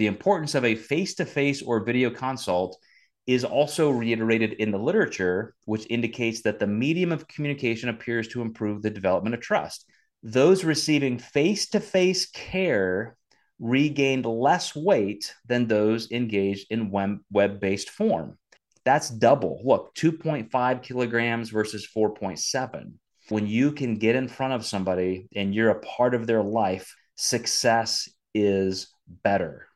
[0.00, 2.78] The importance of a face to face or video consult
[3.26, 8.40] is also reiterated in the literature, which indicates that the medium of communication appears to
[8.40, 9.84] improve the development of trust.
[10.22, 13.18] Those receiving face to face care
[13.58, 18.38] regained less weight than those engaged in web based form.
[18.86, 19.60] That's double.
[19.62, 22.92] Look, 2.5 kilograms versus 4.7.
[23.28, 26.96] When you can get in front of somebody and you're a part of their life,
[27.16, 29.66] success is better.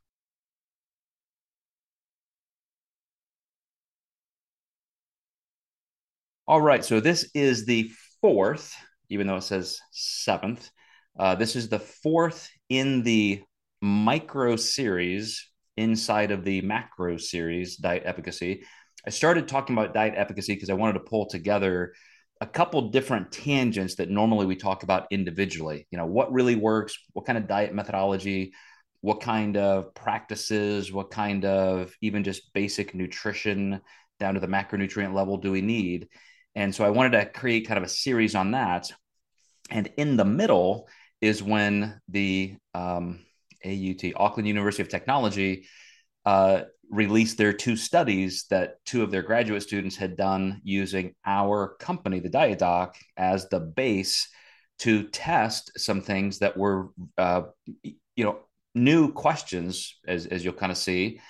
[6.47, 7.91] All right, so this is the
[8.21, 8.75] fourth,
[9.09, 10.69] even though it says seventh.
[11.19, 13.43] Uh, this is the fourth in the
[13.81, 15.49] micro series
[15.79, 18.63] inside of the macro series, Diet Efficacy.
[19.07, 21.95] I started talking about diet efficacy because I wanted to pull together
[22.43, 25.87] a couple different tangents that normally we talk about individually.
[25.91, 28.53] You know, what really works, what kind of diet methodology,
[29.01, 33.81] what kind of practices, what kind of even just basic nutrition
[34.21, 36.09] down to the macronutrient level do we need?
[36.55, 38.93] And so I wanted to create kind of a series on that.
[39.71, 40.89] And in the middle
[41.21, 43.21] is when the um,
[43.65, 45.67] AUT, Auckland University of Technology,
[46.25, 51.77] uh, released their two studies that two of their graduate students had done using our
[51.81, 54.29] company, the Diet Doc, as the base
[54.81, 57.43] to test some things that were, uh,
[57.83, 58.39] you know,
[58.75, 61.21] new questions, as, as you'll kind of see.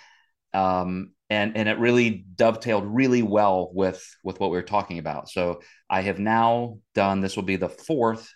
[0.52, 5.28] Um, and and it really dovetailed really well with with what we were talking about.
[5.28, 8.30] So I have now done this will be the fourth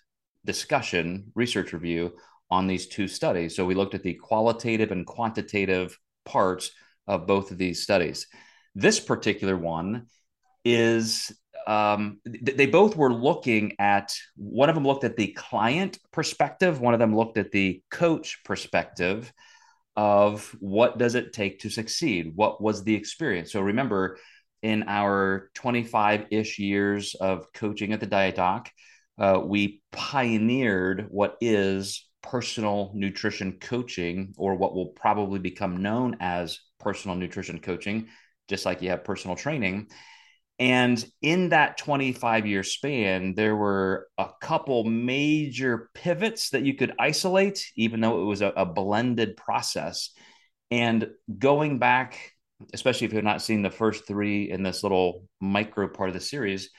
[0.44, 2.16] discussion research review
[2.50, 3.54] on these two studies.
[3.54, 6.70] So we looked at the qualitative and quantitative parts
[7.06, 8.26] of both of these studies.
[8.74, 10.06] This particular one
[10.64, 11.32] is
[11.66, 16.94] um, they both were looking at one of them looked at the client perspective, one
[16.94, 19.32] of them looked at the coach perspective
[19.98, 22.30] of what does it take to succeed?
[22.36, 23.50] What was the experience?
[23.50, 24.16] So remember,
[24.62, 28.70] in our 25 ish years of coaching at the Diet Doc,
[29.18, 36.60] uh, we pioneered what is personal nutrition coaching, or what will probably become known as
[36.78, 38.06] personal nutrition coaching,
[38.46, 39.88] just like you have personal training.
[40.58, 46.92] And in that 25 year span, there were a couple major pivots that you could
[46.98, 50.10] isolate, even though it was a, a blended process.
[50.70, 52.32] And going back,
[52.74, 56.20] especially if you've not seen the first three in this little micro part of the
[56.20, 56.70] series,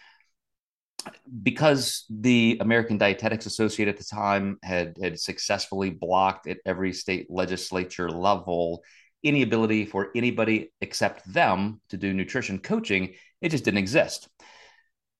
[1.42, 7.28] because the American Dietetics Associate at the time had had successfully blocked at every state
[7.30, 8.84] legislature level
[9.24, 13.14] any ability for anybody except them to do nutrition coaching.
[13.42, 14.28] It just didn't exist.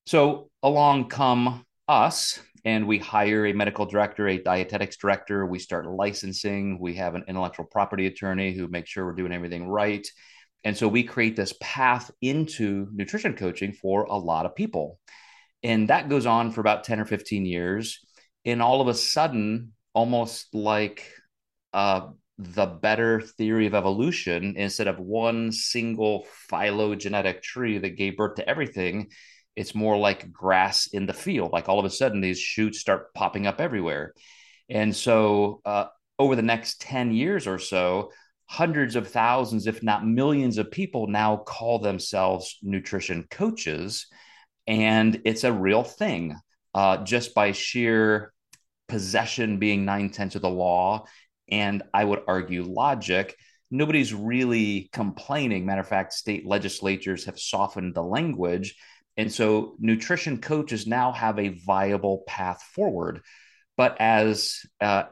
[0.06, 5.46] So along come us, and we hire a medical director, a dietetics director.
[5.46, 6.80] We start licensing.
[6.80, 10.06] We have an intellectual property attorney who makes sure we're doing everything right.
[10.64, 15.00] And so we create this path into nutrition coaching for a lot of people.
[15.64, 18.00] And that goes on for about 10 or 15 years.
[18.46, 21.12] And all of a sudden, almost like
[21.74, 22.10] uh,
[22.40, 28.50] the better theory of evolution instead of one single phylogenetic tree that gave birth to
[28.50, 29.10] everything
[29.60, 31.52] it's more like grass in the field.
[31.52, 34.14] Like all of a sudden these shoots start popping up everywhere.
[34.70, 38.14] And so uh, over the next 10 years or so
[38.46, 44.08] hundreds of thousands if not millions of people now call themselves nutrition coaches.
[44.66, 46.38] And it's a real thing
[46.74, 48.32] uh, just by sheer
[48.88, 51.06] possession being nine tenths of the law
[51.52, 53.36] and I would argue logic,
[53.72, 55.66] nobody's really complaining.
[55.66, 58.76] Matter of fact, state legislatures have softened the language.
[59.18, 63.22] And so nutrition coaches now have a viable path forward.
[63.76, 65.04] But as uh,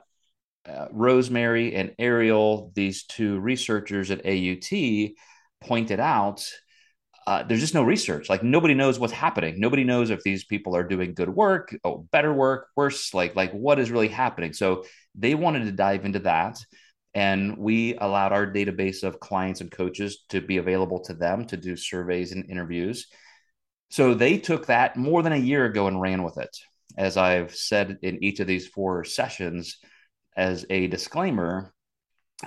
[0.67, 5.11] uh, Rosemary and Ariel, these two researchers at AUT,
[5.61, 6.45] pointed out,
[7.27, 8.29] uh, there's just no research.
[8.29, 9.59] Like nobody knows what's happening.
[9.59, 13.13] Nobody knows if these people are doing good work, oh, better work, worse.
[13.13, 14.53] Like like what is really happening.
[14.53, 16.57] So they wanted to dive into that,
[17.13, 21.57] and we allowed our database of clients and coaches to be available to them to
[21.57, 23.07] do surveys and interviews.
[23.89, 26.55] So they took that more than a year ago and ran with it.
[26.97, 29.79] As I've said in each of these four sessions,
[30.37, 31.73] as a disclaimer,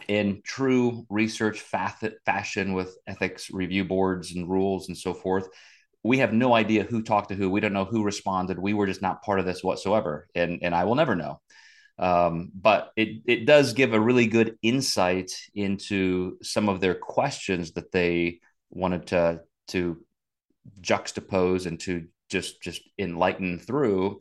[0.07, 5.49] in true research fashion with ethics review boards and rules and so forth
[6.03, 7.51] we have no idea who talked to who.
[7.51, 8.59] We don't know who responded.
[8.59, 11.41] We were just not part of this whatsoever and and i will never know.
[11.99, 17.73] Um, but it it does give a really good insight into some of their questions
[17.73, 18.41] that they
[18.71, 20.03] wanted to to
[20.81, 24.21] juxtapose and to just just enlighten through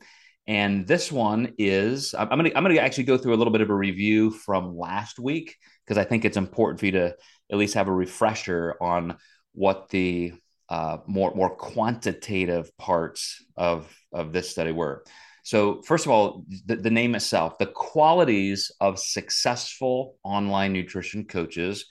[0.50, 3.70] And this one is I'm gonna I'm gonna actually go through a little bit of
[3.70, 5.56] a review from last week
[5.86, 7.14] because I think it's important for you to
[7.52, 9.16] at least have a refresher on
[9.52, 10.32] what the
[10.68, 15.04] uh, more more quantitative parts of of this study were.
[15.44, 21.86] So first of all, the, the name itself, the qualities of successful online nutrition coaches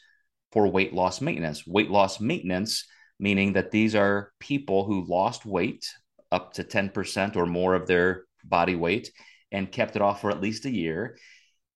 [0.51, 1.65] for weight loss maintenance.
[1.65, 2.85] Weight loss maintenance
[3.21, 5.85] meaning that these are people who lost weight
[6.31, 9.11] up to 10% or more of their body weight
[9.51, 11.17] and kept it off for at least a year.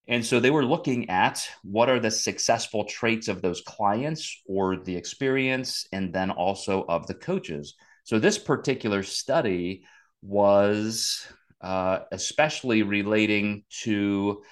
[0.07, 4.77] And so they were looking at what are the successful traits of those clients or
[4.77, 7.75] the experience, and then also of the coaches.
[8.03, 9.83] So this particular study
[10.21, 11.25] was
[11.61, 14.43] uh, especially relating to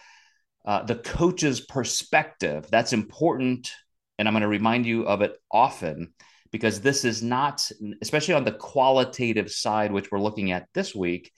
[0.66, 2.68] uh, the coach's perspective.
[2.72, 3.72] That's important.
[4.18, 6.14] And I'm going to remind you of it often
[6.52, 7.70] because this is not,
[8.02, 11.32] especially on the qualitative side, which we're looking at this week,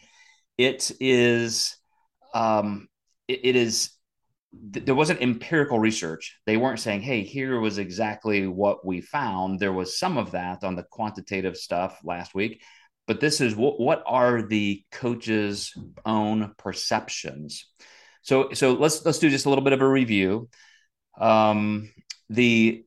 [0.58, 1.76] it is,
[2.34, 2.88] um,
[3.28, 3.92] it, it is,
[4.52, 6.38] there wasn't empirical research.
[6.46, 9.60] They weren't saying, hey, here was exactly what we found.
[9.60, 12.62] There was some of that on the quantitative stuff last week,
[13.08, 15.74] but this is what, what are the coach's
[16.06, 17.68] own perceptions?
[18.22, 20.50] So, so let's let's do just a little bit of a review.
[21.20, 21.92] Um,
[22.30, 22.86] the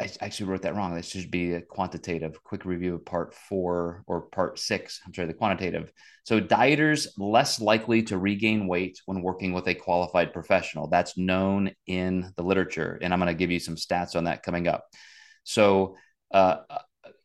[0.00, 0.94] I actually wrote that wrong.
[0.94, 5.00] This should be a quantitative quick review of part four or part six.
[5.04, 5.92] I'm sorry, the quantitative.
[6.24, 10.88] So, dieters less likely to regain weight when working with a qualified professional.
[10.88, 12.98] That's known in the literature.
[13.02, 14.84] And I'm going to give you some stats on that coming up.
[15.42, 15.96] So,
[16.32, 16.58] uh,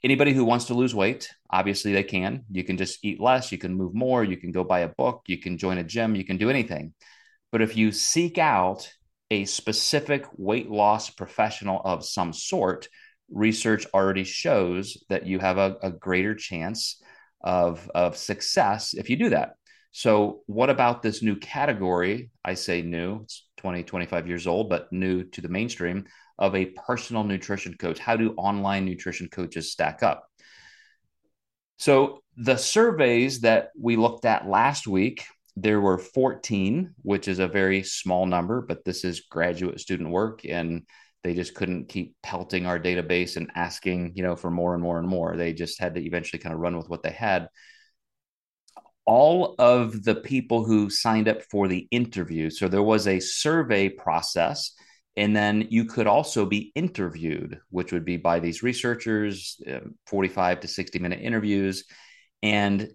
[0.03, 2.43] anybody who wants to lose weight, obviously they can.
[2.51, 5.23] You can just eat less, you can move more, you can go buy a book,
[5.27, 6.93] you can join a gym, you can do anything.
[7.51, 8.91] But if you seek out
[9.33, 12.87] a specific weight loss professional of some sort,
[13.31, 17.01] research already shows that you have a, a greater chance
[17.41, 19.55] of, of success if you do that.
[19.91, 22.29] So, what about this new category?
[22.45, 26.05] I say new, it's 20, 25 years old, but new to the mainstream
[26.37, 27.97] of a personal nutrition coach.
[27.97, 30.27] How do online nutrition coaches stack up?
[31.77, 35.25] So, the surveys that we looked at last week
[35.55, 40.45] there were 14, which is a very small number, but this is graduate student work.
[40.45, 40.83] And
[41.23, 44.99] they just couldn't keep pelting our database and asking, you know, for more and more
[44.99, 45.37] and more.
[45.37, 47.47] They just had to eventually kind of run with what they had.
[49.05, 53.89] All of the people who signed up for the interview, so there was a survey
[53.89, 54.73] process,
[55.15, 60.61] and then you could also be interviewed, which would be by these researchers, um, 45
[60.61, 61.85] to 60 minute interviews.
[62.41, 62.89] And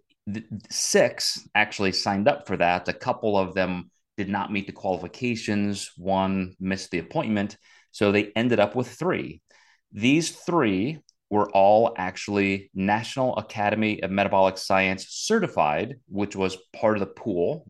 [0.71, 2.89] six actually signed up for that.
[2.89, 5.93] A couple of them did not meet the qualifications.
[5.97, 7.57] One missed the appointment.
[7.93, 9.43] So they ended up with three.
[9.93, 10.99] These three
[11.31, 17.67] were all actually National Academy of Metabolic Science certified, which was part of the pool.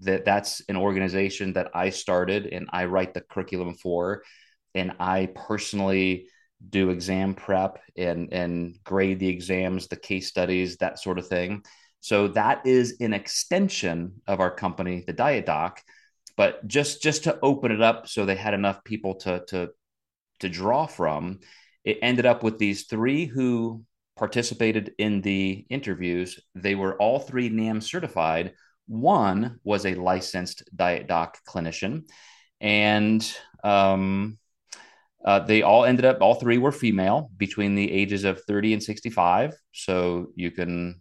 [0.00, 4.22] That that's an organization that I started and I write the curriculum for,
[4.72, 6.28] and I personally
[6.70, 11.64] do exam prep and and grade the exams, the case studies, that sort of thing.
[12.00, 15.82] So that is an extension of our company, the Diet Doc.
[16.36, 19.70] But just just to open it up, so they had enough people to to
[20.40, 21.40] to draw from,
[21.84, 23.82] it ended up with these three who
[24.16, 26.38] participated in the interviews.
[26.54, 28.52] They were all three NAM certified.
[28.86, 32.08] One was a licensed Diet Doc clinician,
[32.60, 34.38] and um,
[35.24, 36.18] uh, they all ended up.
[36.20, 39.54] All three were female between the ages of 30 and 65.
[39.72, 41.00] So you can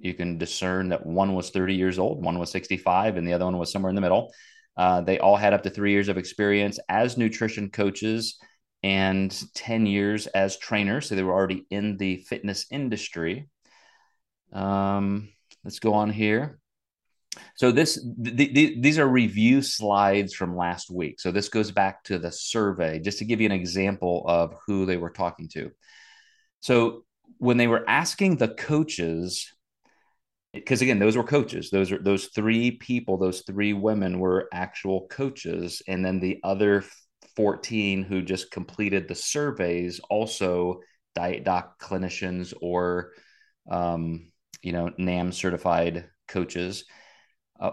[0.00, 3.44] you can discern that one was 30 years old, one was 65, and the other
[3.44, 4.32] one was somewhere in the middle.
[4.76, 8.38] Uh, they all had up to three years of experience as nutrition coaches
[8.82, 11.08] and 10 years as trainers.
[11.08, 13.48] So they were already in the fitness industry.
[14.52, 15.28] Um,
[15.64, 16.58] let's go on here.
[17.56, 21.20] So this th- th- these are review slides from last week.
[21.20, 24.86] So this goes back to the survey just to give you an example of who
[24.86, 25.70] they were talking to.
[26.60, 27.04] So
[27.38, 29.52] when they were asking the coaches
[30.56, 31.70] because again those were coaches.
[31.70, 35.82] Those are those three people those three women were actual coaches.
[35.86, 36.84] And then the other
[37.36, 40.80] 14 who just completed the surveys also
[41.14, 43.12] diet doc clinicians or
[43.70, 44.32] um,
[44.62, 46.84] you know nam certified coaches
[47.60, 47.72] uh,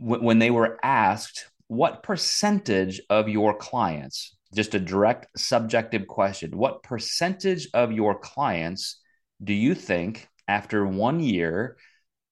[0.00, 6.56] w- when they were asked what percentage of your clients just a direct subjective question
[6.56, 9.00] what percentage of your clients
[9.42, 11.76] do you think after one year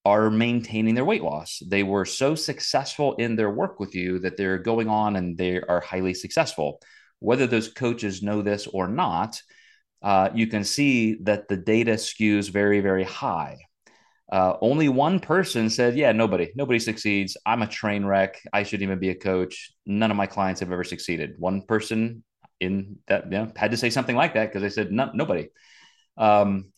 [0.04, 1.62] are maintaining their weight loss.
[1.66, 5.61] They were so successful in their work with you that they're going on and they
[5.61, 6.80] are highly successful.
[7.21, 9.40] Whether those coaches know this or not,
[10.02, 13.56] uh, you can see that the data skews very, very high.
[14.30, 17.37] Uh, only one person said, "Yeah, nobody, nobody succeeds.
[17.47, 18.40] I'm a train wreck.
[18.52, 19.73] I shouldn't even be a coach.
[19.87, 22.25] None of my clients have ever succeeded." One person
[22.61, 25.49] in that you know, had to say something like that because they said, no, "Nobody."
[26.16, 26.73] Um,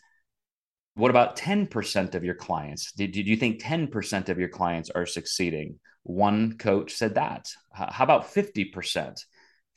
[0.97, 2.93] what about 10% of your clients?
[2.93, 5.79] Did, did you think 10% of your clients are succeeding?
[6.05, 7.51] One coach said that.
[7.73, 9.21] How about 50%?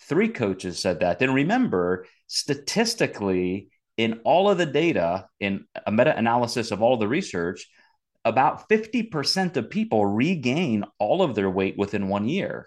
[0.01, 1.19] Three coaches said that.
[1.19, 7.07] Then remember, statistically, in all of the data, in a meta analysis of all the
[7.07, 7.67] research,
[8.23, 12.65] about 50% of people regain all of their weight within one year.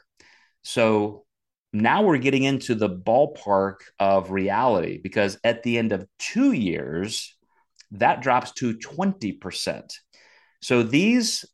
[0.62, 1.24] So
[1.72, 7.34] now we're getting into the ballpark of reality because at the end of two years,
[7.92, 9.92] that drops to 20%.
[10.60, 11.44] So these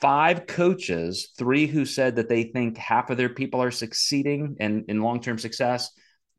[0.00, 4.84] five coaches, three who said that they think half of their people are succeeding and
[4.88, 5.90] in long-term success,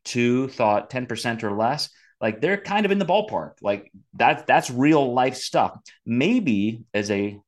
[0.04, 1.90] two thought 10% or less,
[2.22, 3.54] like they're kind of in the ballpark.
[3.62, 5.78] Like that that's real life stuff.
[6.06, 7.40] Maybe as a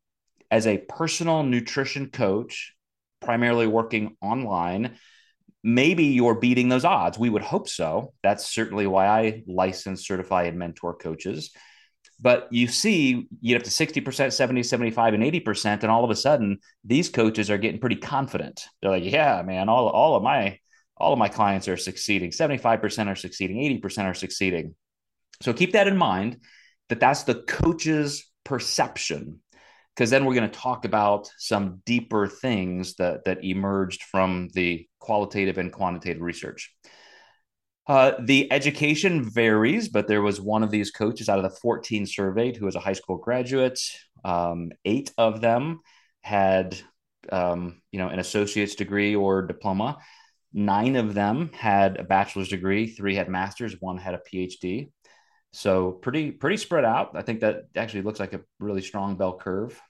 [0.50, 2.74] as a personal nutrition coach,
[3.22, 4.98] primarily working online,
[5.64, 7.18] maybe you're beating those odds.
[7.18, 8.14] We would hope so.
[8.24, 11.52] That's certainly why I license, certify, and mentor coaches.
[12.20, 15.84] But you see, you get up to 60%, 70, 75, and 80%.
[15.84, 18.66] And all of a sudden, these coaches are getting pretty confident.
[18.82, 20.60] They're like, yeah, man, all, all of my
[21.00, 22.32] all of my clients are succeeding.
[22.32, 24.74] 75% are succeeding, 80% are succeeding.
[25.44, 26.38] So keep that in mind
[26.90, 29.40] that that's the coach's perception
[29.96, 34.88] because then we're going to talk about some deeper things that that emerged from the
[35.00, 36.74] qualitative and quantitative research.
[37.88, 42.06] Uh, the education varies, but there was one of these coaches out of the 14
[42.06, 43.80] surveyed who was a high school graduate.
[44.26, 45.80] Um, eight of them
[46.22, 46.78] had,
[47.32, 50.00] um, you know, an associate's degree or diploma.
[50.54, 52.88] Nine of them had a bachelor's degree.
[52.88, 53.78] Three had masters.
[53.80, 54.92] One had a PhD.
[55.54, 57.12] So pretty pretty spread out.
[57.16, 59.82] I think that actually looks like a really strong bell curve.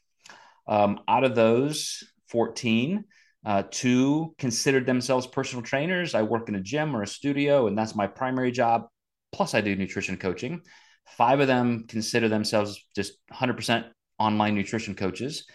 [0.67, 3.05] Um, out of those 14,
[3.47, 6.13] uh, two considered themselves personal trainers.
[6.13, 8.87] I work in a gym or a studio, and that's my primary job.
[9.31, 10.59] Plus, I do nutrition coaching.
[11.07, 13.85] Five of them consider themselves just 100%
[14.19, 15.45] online nutrition coaches.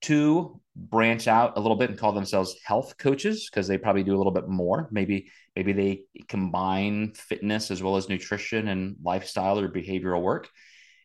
[0.00, 4.16] Two branch out a little bit and call themselves health coaches because they probably do
[4.16, 4.88] a little bit more.
[4.90, 10.48] Maybe maybe they combine fitness as well as nutrition and lifestyle or behavioral work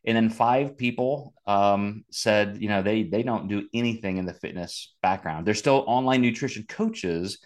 [0.05, 4.33] and then five people um, said you know they they don't do anything in the
[4.33, 5.45] fitness background.
[5.45, 7.39] They're still online nutrition coaches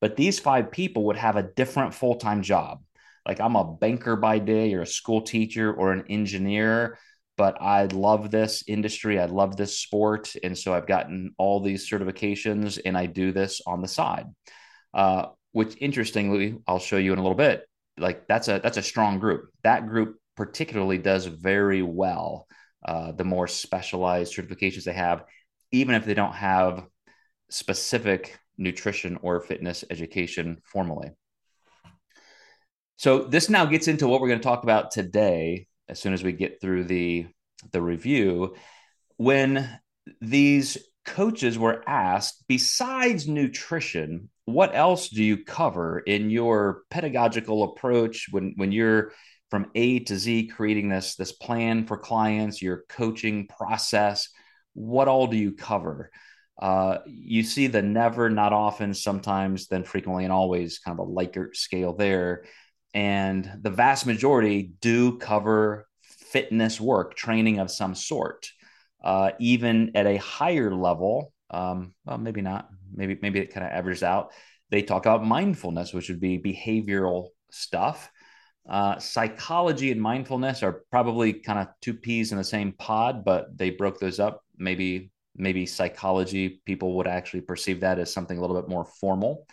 [0.00, 2.82] but these five people would have a different full-time job.
[3.26, 6.96] Like i'm a banker by day or a school teacher or an engineer
[7.36, 11.90] but i love this industry i love this sport and so i've gotten all these
[11.90, 14.26] certifications and i do this on the side.
[14.94, 17.66] Uh, which interestingly i'll show you in a little bit
[17.98, 19.50] like that's a that's a strong group.
[19.62, 22.46] That group particularly does very well.
[22.84, 25.24] Uh, the more specialized certifications they have,
[25.72, 26.84] even if they don't have
[27.50, 31.10] specific nutrition or fitness education formally.
[32.96, 35.66] So this now gets into what we're going to talk about today.
[35.88, 37.26] As soon as we get through the
[37.72, 38.54] the review,
[39.16, 39.80] when
[40.20, 48.26] these coaches were asked, besides nutrition, what else do you cover in your pedagogical approach
[48.30, 49.12] when when you're
[49.50, 54.28] from A to Z, creating this this plan for clients, your coaching process.
[54.74, 56.10] What all do you cover?
[56.60, 61.10] Uh, you see the never, not often, sometimes, then frequently, and always kind of a
[61.10, 62.44] Likert scale there.
[62.94, 68.50] And the vast majority do cover fitness work, training of some sort.
[69.04, 72.68] Uh, even at a higher level, um, well, maybe not.
[72.92, 74.32] Maybe maybe it kind of averages out.
[74.70, 78.10] They talk about mindfulness, which would be behavioral stuff.
[78.68, 83.56] Uh, psychology and mindfulness are probably kind of two peas in the same pod, but
[83.56, 84.42] they broke those up.
[84.58, 89.46] Maybe maybe psychology people would actually perceive that as something a little bit more formal.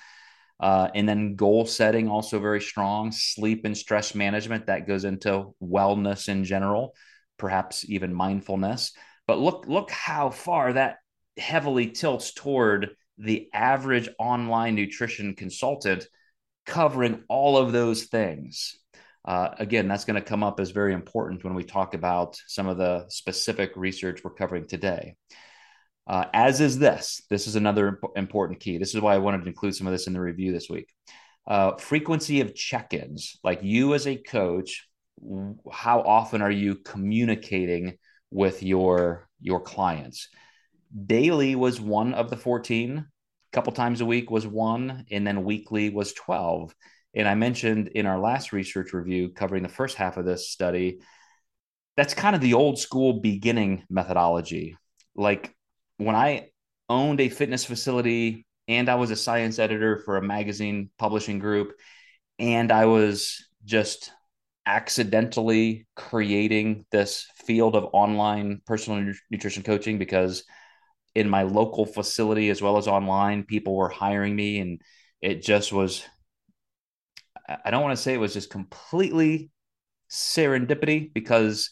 [0.59, 3.11] Uh, and then goal setting also very strong.
[3.11, 6.95] Sleep and stress management that goes into wellness in general,
[7.37, 8.93] perhaps even mindfulness.
[9.27, 10.97] But look look how far that
[11.37, 16.07] heavily tilts toward the average online nutrition consultant
[16.65, 18.79] covering all of those things
[19.25, 22.67] uh, again, that's going to come up as very important when we talk about some
[22.67, 25.15] of the specific research we're covering today.
[26.05, 27.21] Uh, as is this.
[27.29, 28.77] This is another important key.
[28.77, 30.93] This is why I wanted to include some of this in the review this week.
[31.47, 34.87] Uh, frequency of check ins, like you as a coach,
[35.71, 37.97] how often are you communicating
[38.31, 40.29] with your your clients?
[41.05, 43.05] Daily was one of the 14, a
[43.51, 46.73] couple times a week was one, and then weekly was 12.
[47.13, 50.99] And I mentioned in our last research review covering the first half of this study,
[51.95, 54.77] that's kind of the old school beginning methodology.
[55.15, 55.53] Like
[55.97, 56.49] when I
[56.89, 61.73] owned a fitness facility and I was a science editor for a magazine publishing group,
[62.39, 64.11] and I was just
[64.65, 70.45] accidentally creating this field of online personal nutrition coaching because
[71.15, 74.81] in my local facility as well as online people were hiring me and
[75.21, 76.03] it just was
[77.47, 79.49] i don't want to say it was just completely
[80.09, 81.71] serendipity because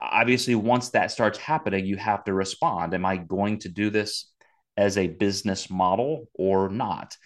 [0.00, 2.94] obviously once that starts happening you have to respond.
[2.94, 4.30] Am i going to do this
[4.76, 7.16] as a business model or not?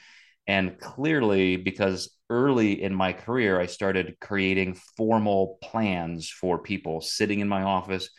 [0.47, 7.41] And clearly because early in my career i started creating formal plans for people sitting
[7.41, 8.11] in my office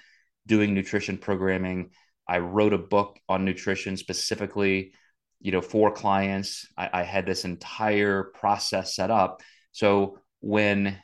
[0.46, 1.92] doing nutrition programming.
[2.28, 4.94] I wrote a book on nutrition specifically
[5.40, 9.42] you know for clients I, I had this entire process set up
[9.72, 10.98] so when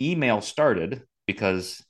[0.00, 1.82] email started because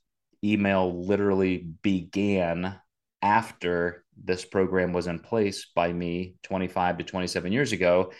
[0.45, 2.79] email literally began
[3.23, 8.13] after this program was in place by me 25 to 27 years ago,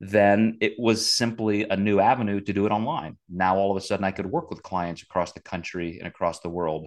[0.00, 3.16] then it was simply a new avenue to do it online.
[3.28, 6.40] Now, all of a sudden, I could work with clients across the country and across
[6.40, 6.86] the world.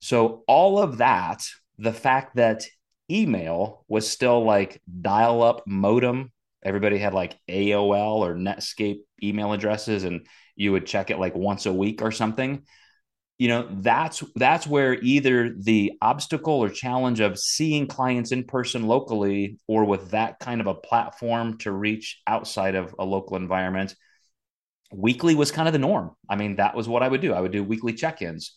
[0.00, 1.42] So, all of that,
[1.78, 2.66] the fact that
[3.10, 10.04] email was still like dial up modem, everybody had like AOL or Netscape email addresses,
[10.04, 10.26] and
[10.56, 12.62] you would check it like once a week or something.
[13.38, 18.86] You know that's that's where either the obstacle or challenge of seeing clients in person
[18.86, 23.94] locally or with that kind of a platform to reach outside of a local environment
[24.92, 26.10] weekly was kind of the norm.
[26.28, 27.32] I mean that was what i would do.
[27.32, 28.52] I would do weekly check-ins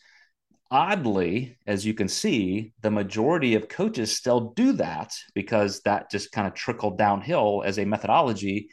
[0.73, 6.31] oddly as you can see the majority of coaches still do that because that just
[6.31, 8.69] kind of trickled downhill as a methodology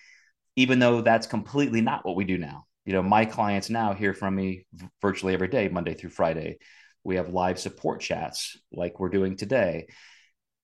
[0.56, 2.64] even though that's completely not what we do now.
[2.86, 4.64] You know my clients now hear from me
[5.02, 6.56] virtually every day monday through friday.
[7.04, 9.88] We have live support chats like we're doing today.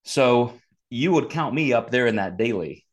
[0.04, 0.54] So
[0.88, 2.86] you would count me up there in that daily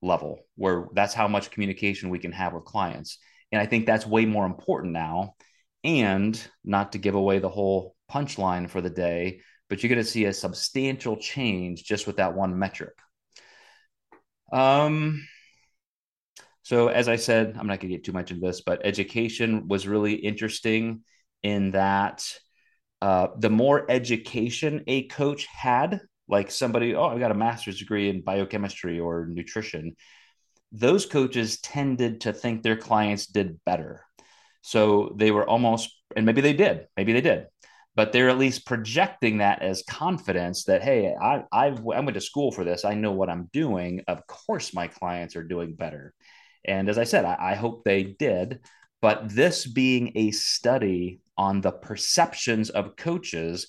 [0.00, 3.18] level where that's how much communication we can have with clients.
[3.52, 5.34] And i think that's way more important now
[5.84, 10.10] and not to give away the whole punchline for the day but you're going to
[10.10, 12.94] see a substantial change just with that one metric
[14.52, 15.22] um
[16.70, 19.66] so, as I said, I'm not going to get too much into this, but education
[19.66, 21.02] was really interesting
[21.42, 22.24] in that
[23.02, 28.08] uh, the more education a coach had, like somebody, oh, I've got a master's degree
[28.08, 29.96] in biochemistry or nutrition,
[30.70, 34.04] those coaches tended to think their clients did better.
[34.62, 37.46] So they were almost, and maybe they did, maybe they did,
[37.94, 42.20] but they're at least projecting that as confidence that hey I, I've, i went to
[42.20, 46.14] school for this i know what i'm doing of course my clients are doing better
[46.64, 48.60] and as I said, I, I hope they did.
[49.00, 53.68] But this being a study on the perceptions of coaches,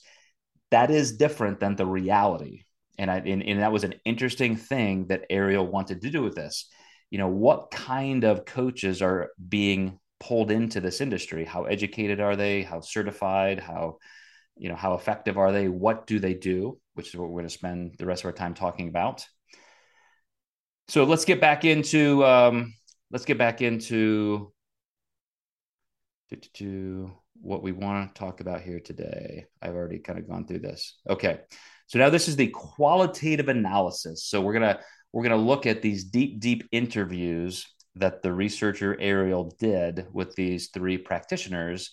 [0.71, 2.63] that is different than the reality.
[2.97, 6.35] And, I, and, and that was an interesting thing that Ariel wanted to do with
[6.35, 6.69] this.
[7.09, 11.43] You know, what kind of coaches are being pulled into this industry?
[11.43, 12.61] How educated are they?
[12.61, 13.59] How certified?
[13.59, 13.97] How,
[14.55, 15.67] you know, how effective are they?
[15.67, 16.79] What do they do?
[16.93, 19.25] Which is what we're going to spend the rest of our time talking about.
[20.87, 22.73] So let's get back into um,
[23.11, 24.51] let's get back into
[26.29, 29.45] to, to what we want to talk about here today.
[29.61, 30.99] I've already kind of gone through this.
[31.09, 31.39] Okay.
[31.87, 34.25] So now this is the qualitative analysis.
[34.25, 34.79] So we're going to
[35.11, 40.35] we're going to look at these deep deep interviews that the researcher Ariel did with
[40.35, 41.91] these three practitioners.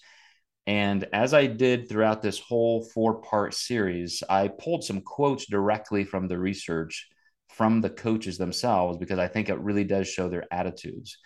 [0.67, 6.05] And as I did throughout this whole four part series, I pulled some quotes directly
[6.05, 7.09] from the research
[7.49, 11.19] from the coaches themselves because I think it really does show their attitudes.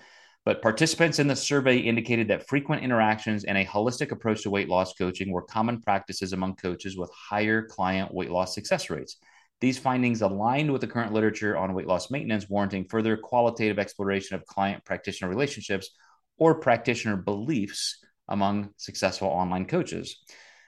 [0.45, 4.69] But participants in the survey indicated that frequent interactions and a holistic approach to weight
[4.69, 9.19] loss coaching were common practices among coaches with higher client weight loss success rates.
[9.63, 14.35] These findings aligned with the current literature on weight loss maintenance, warranting further qualitative exploration
[14.35, 15.91] of client practitioner relationships
[16.37, 20.17] or practitioner beliefs among successful online coaches.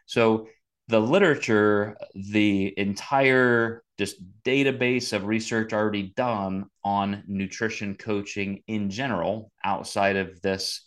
[0.07, 0.47] So,
[0.87, 9.51] the literature, the entire just database of research already done on nutrition coaching in general
[9.65, 10.85] outside of this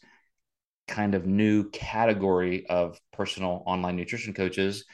[0.88, 4.86] kind of new category of personal online nutrition coaches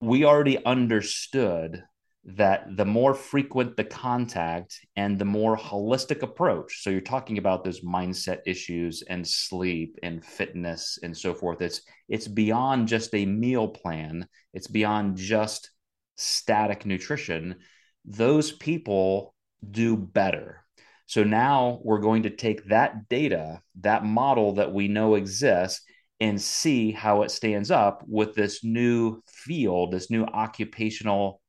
[0.00, 1.82] we already understood
[2.26, 7.64] that the more frequent the contact and the more holistic approach so you're talking about
[7.64, 13.26] those mindset issues and sleep and fitness and so forth it's it's beyond just a
[13.26, 15.70] meal plan it's beyond just
[16.16, 17.56] static nutrition,
[18.04, 19.34] those people
[19.68, 20.64] do better.
[21.06, 25.82] So now we're going to take that data, that model that we know exists,
[26.24, 31.42] and see how it stands up with this new field, this new occupational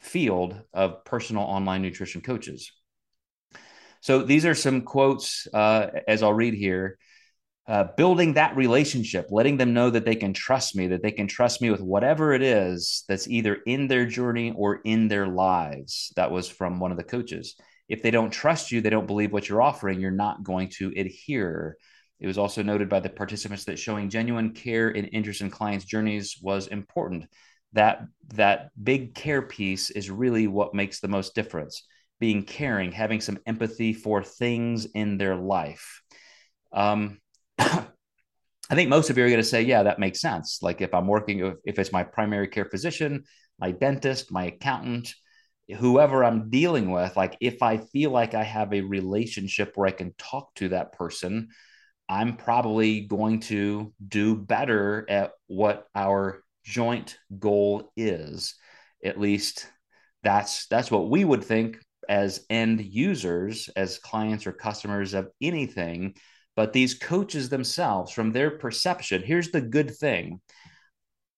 [0.00, 2.70] field of personal online nutrition coaches.
[4.00, 6.98] So these are some quotes uh, as I'll read here.
[7.66, 11.26] Uh, building that relationship, letting them know that they can trust me, that they can
[11.26, 16.12] trust me with whatever it is that's either in their journey or in their lives.
[16.14, 17.56] That was from one of the coaches.
[17.88, 20.92] If they don't trust you, they don't believe what you're offering, you're not going to
[20.96, 21.76] adhere.
[22.22, 25.84] It was also noted by the participants that showing genuine care and interest in clients'
[25.84, 27.26] journeys was important.
[27.72, 31.84] That that big care piece is really what makes the most difference.
[32.20, 36.00] Being caring, having some empathy for things in their life.
[36.72, 37.18] Um,
[37.58, 37.86] I
[38.70, 40.60] think most of you are going to say, yeah, that makes sense.
[40.62, 43.24] Like if I'm working, if it's my primary care physician,
[43.58, 45.12] my dentist, my accountant,
[45.76, 49.92] whoever I'm dealing with, like if I feel like I have a relationship where I
[49.92, 51.48] can talk to that person,
[52.08, 58.54] I'm probably going to do better at what our joint goal is.
[59.04, 59.66] At least
[60.22, 66.14] that's that's what we would think as end users, as clients or customers of anything.
[66.54, 70.40] But these coaches themselves, from their perception, here's the good thing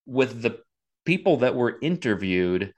[0.07, 0.59] with the
[1.05, 2.73] people that were interviewed,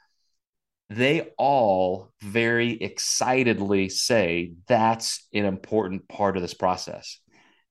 [0.91, 7.19] they all very excitedly say that's an important part of this process.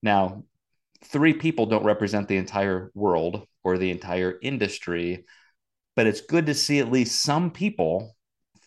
[0.06, 0.44] Now,
[1.02, 5.24] three people don't represent the entire world or the entire industry,
[5.96, 8.14] but it's good to see at least some people,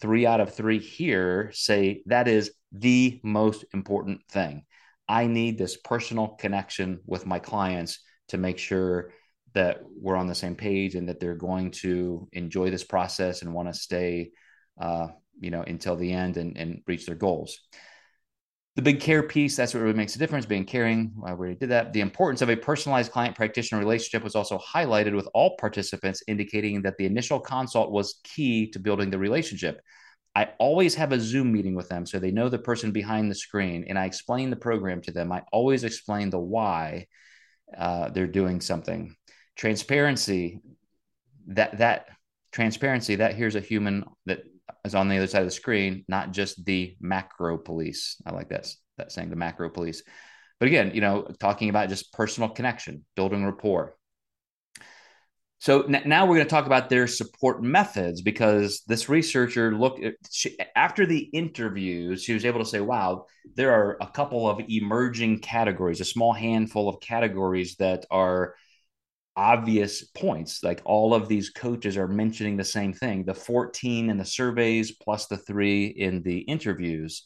[0.02, 4.65] three out of three here, say that is the most important thing.
[5.08, 9.13] I need this personal connection with my clients to make sure
[9.54, 13.54] that we're on the same page and that they're going to enjoy this process and
[13.54, 14.32] want to stay,
[14.78, 15.08] uh,
[15.39, 17.62] you know, until the end and, and reach their goals
[18.80, 21.70] the big care piece that's what really makes a difference being caring i already did
[21.70, 21.92] that.
[21.92, 26.82] The importance of a personalized client practitioner relationship was also highlighted with all participants indicating
[26.84, 29.82] that the initial consult was key to building the relationship.
[30.34, 33.36] I always have a zoom meeting with them so they know the person behind the
[33.36, 35.30] screen and i explain the program to them.
[35.34, 37.08] I always explain the why
[37.78, 39.13] uh, they're doing something.
[39.58, 40.62] Transparency
[41.48, 42.06] that that
[42.54, 44.39] transparency that here's a human that
[44.86, 48.21] is on the other side of the screen, not just the macro police.
[48.25, 50.03] I like that, that saying, the macro police.
[50.60, 53.95] But again, you know, talking about just personal connection, building rapport.
[55.60, 60.03] So n- now we're going to talk about their support methods because this researcher looked
[60.03, 64.49] uh, she, after the interviews, she was able to say, wow, there are a couple
[64.49, 68.55] of emerging categories, a small handful of categories that are
[69.39, 70.62] obvious points.
[70.63, 74.91] Like all of these coaches are mentioning the same thing the 14 in the surveys
[74.91, 77.23] plus the three in the interviews.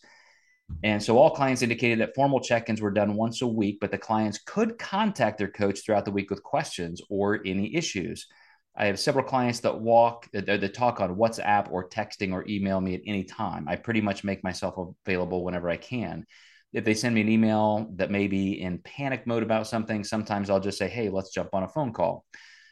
[0.83, 3.89] And so all clients indicated that formal check ins were done once a week, but
[3.89, 8.27] the clients could contact their coach throughout the week with questions or any issues.
[8.75, 12.93] I have several clients that walk, that, talk on WhatsApp or texting or email me
[12.95, 13.67] at any time.
[13.67, 16.25] I pretty much make myself available whenever I can
[16.73, 20.49] if they send me an email that may be in panic mode about something, sometimes
[20.49, 22.25] I'll just say, hey, let's jump on a phone call.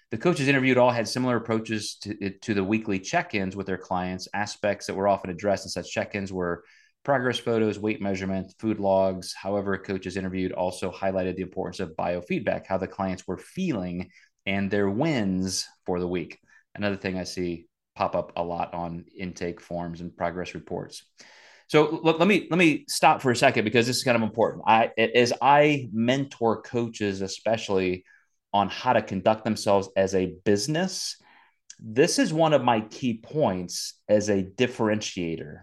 [0.09, 3.77] The coaches interviewed all had similar approaches to, to the weekly check ins with their
[3.77, 4.27] clients.
[4.33, 6.63] Aspects that were often addressed in such check ins were
[7.03, 9.33] progress photos, weight measurement, food logs.
[9.33, 14.09] However, coaches interviewed also highlighted the importance of biofeedback, how the clients were feeling
[14.45, 16.39] and their wins for the week.
[16.75, 21.03] Another thing I see pop up a lot on intake forms and progress reports.
[21.71, 24.23] So let, let me let me stop for a second because this is kind of
[24.23, 24.65] important.
[24.67, 28.03] I as I mentor coaches, especially
[28.51, 31.15] on how to conduct themselves as a business,
[31.79, 35.61] this is one of my key points as a differentiator.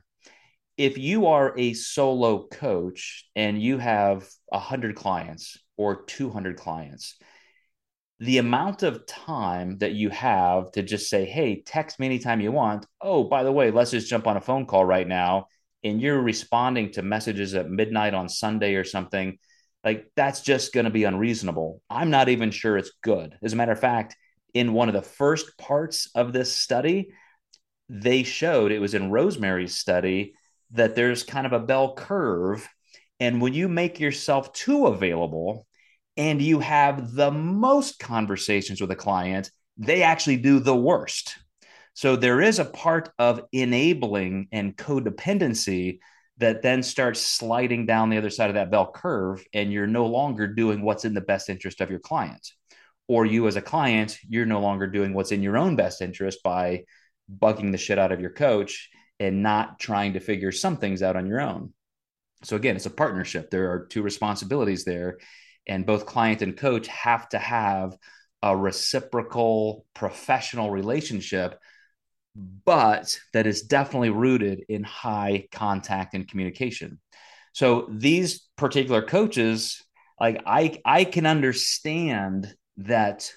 [0.78, 7.18] If you are a solo coach and you have 100 clients or 200 clients,
[8.18, 12.50] the amount of time that you have to just say, hey, text me anytime you
[12.50, 12.86] want.
[12.98, 15.48] Oh, by the way, let's just jump on a phone call right now
[15.84, 19.38] and you're responding to messages at midnight on Sunday or something,
[19.84, 21.82] like that's just going to be unreasonable.
[21.88, 23.36] I'm not even sure it's good.
[23.42, 24.16] As a matter of fact,
[24.54, 27.12] in one of the first parts of this study,
[27.88, 30.34] they showed it was in Rosemary's study
[30.72, 32.68] that there's kind of a bell curve.
[33.20, 35.66] And when you make yourself too available
[36.16, 41.38] and you have the most conversations with a client, they actually do the worst.
[41.98, 45.98] So there is a part of enabling and codependency
[46.36, 50.06] that then starts sliding down the other side of that bell curve, and you're no
[50.06, 52.52] longer doing what's in the best interest of your client.
[53.08, 56.40] Or you, as a client, you're no longer doing what's in your own best interest
[56.44, 56.84] by
[57.28, 61.16] bugging the shit out of your coach and not trying to figure some things out
[61.16, 61.74] on your own.
[62.44, 63.50] So, again, it's a partnership.
[63.50, 65.18] There are two responsibilities there.
[65.66, 67.96] and both client and coach have to have
[68.40, 71.58] a reciprocal professional relationship
[72.64, 77.00] but that is definitely rooted in high contact and communication
[77.52, 79.82] so these particular coaches
[80.20, 83.32] like i i can understand that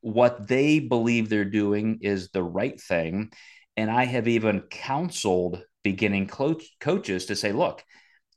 [0.00, 3.30] what they believe they're doing is the right thing
[3.76, 7.82] and i have even counseled beginning coach, coaches to say look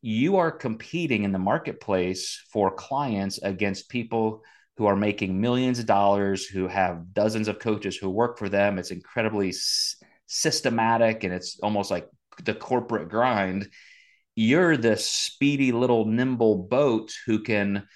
[0.02, 4.42] you are competing in the marketplace for clients against people
[4.78, 8.80] who are making millions of dollars, who have dozens of coaches who work for them.
[8.80, 9.52] It's incredibly
[10.30, 12.08] systematic and it's almost like
[12.46, 13.68] the corporate grind.
[14.36, 17.88] You're the speedy little nimble boat who can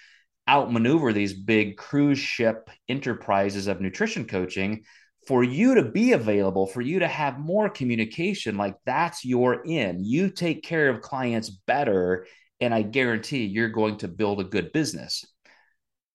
[0.46, 4.82] outmaneuver these big cruise ship enterprises of nutrition coaching
[5.26, 10.04] for you to be available, for you to have more communication, like that's your in.
[10.04, 12.26] You take care of clients better,
[12.60, 15.24] and I guarantee you're going to build a good business.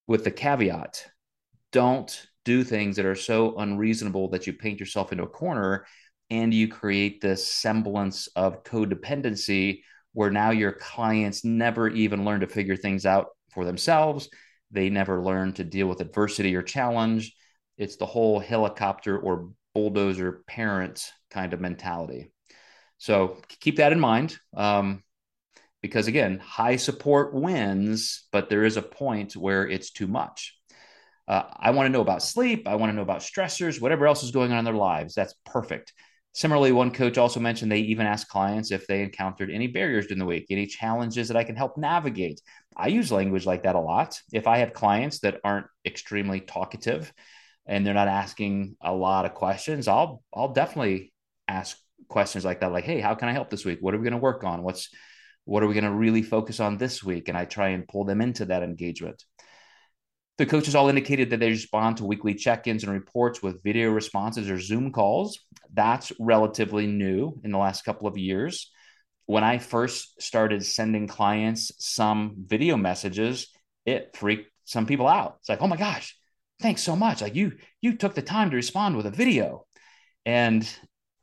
[0.06, 1.08] With the caveat,
[1.72, 5.86] don't do things that are so unreasonable that you paint yourself into a corner
[6.30, 9.82] and you create this semblance of codependency
[10.14, 14.30] where now your clients never even learn to figure things out for themselves.
[14.72, 17.34] They never learn to deal with adversity or challenge
[17.80, 22.32] it's the whole helicopter or bulldozer parent kind of mentality.
[22.98, 24.38] So keep that in mind.
[24.56, 25.02] Um,
[25.82, 30.58] because again, high support wins, but there is a point where it's too much.
[31.26, 32.68] Uh, I want to know about sleep.
[32.68, 35.16] I want to know about stressors, whatever else is going on in their lives.
[35.16, 35.94] That's perfect.
[36.34, 40.20] Similarly, one coach also mentioned they even asked clients if they encountered any barriers during
[40.20, 42.40] the week, any challenges that I can help navigate.
[42.78, 44.22] I use language like that a lot.
[44.32, 47.12] If I have clients that aren't extremely talkative,
[47.66, 51.14] and they're not asking a lot of questions, I'll I'll definitely
[51.48, 53.80] ask questions like that, like, hey, how can I help this week?
[53.82, 54.64] What are we going to work on?
[54.64, 54.90] What's
[55.46, 57.28] what are we going to really focus on this week?
[57.28, 59.24] And I try and pull them into that engagement.
[60.38, 64.50] The coaches all indicated that they respond to weekly check-ins and reports with video responses
[64.50, 65.40] or Zoom calls.
[65.74, 68.72] That's relatively new in the last couple of years.
[69.26, 73.48] When I first started sending clients some video messages,
[73.86, 75.38] it freaked some people out.
[75.40, 76.16] It's like, oh my gosh,
[76.62, 79.66] thanks so much like you you took the time to respond with a video
[80.26, 80.70] and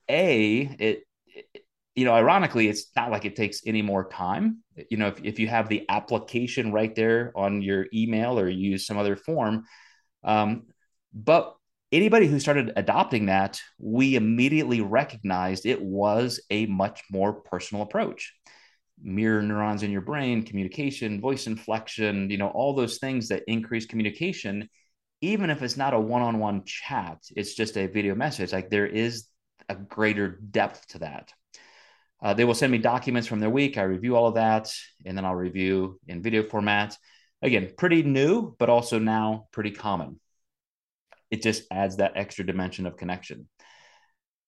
[0.08, 4.96] a it, it, you know ironically it's not like it takes any more time you
[4.96, 8.98] know if, if you have the application right there on your email or use some
[8.98, 9.64] other form
[10.24, 10.64] um,
[11.12, 11.54] but
[11.92, 18.34] anybody who started adopting that we immediately recognized it was a much more personal approach.
[19.02, 23.84] Mirror neurons in your brain communication voice inflection you know all those things that increase
[23.84, 24.70] communication
[25.20, 29.28] even if it's not a one-on-one chat it's just a video message like there is
[29.68, 31.32] a greater depth to that.
[32.22, 34.72] Uh, they will send me documents from their week i review all of that
[35.04, 36.96] and then i'll review in video format.
[37.42, 40.18] Again pretty new but also now pretty common
[41.36, 43.48] it just adds that extra dimension of connection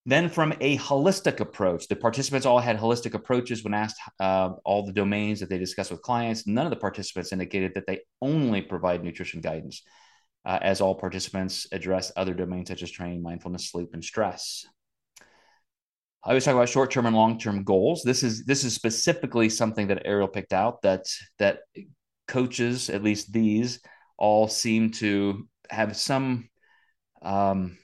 [0.07, 4.85] then from a holistic approach the participants all had holistic approaches when asked uh, all
[4.87, 8.62] the domains that they discussed with clients none of the participants indicated that they only
[8.62, 9.83] provide nutrition guidance
[10.44, 14.64] uh, as all participants address other domains such as training, mindfulness, sleep, and stress.
[16.24, 18.03] I always talk about short-term and long-term goals.
[18.03, 21.07] This is this is specifically something that Ariel picked out that
[21.38, 21.61] that
[22.27, 23.81] coaches, at least these,
[24.16, 26.48] all seem to have some
[27.22, 27.78] um,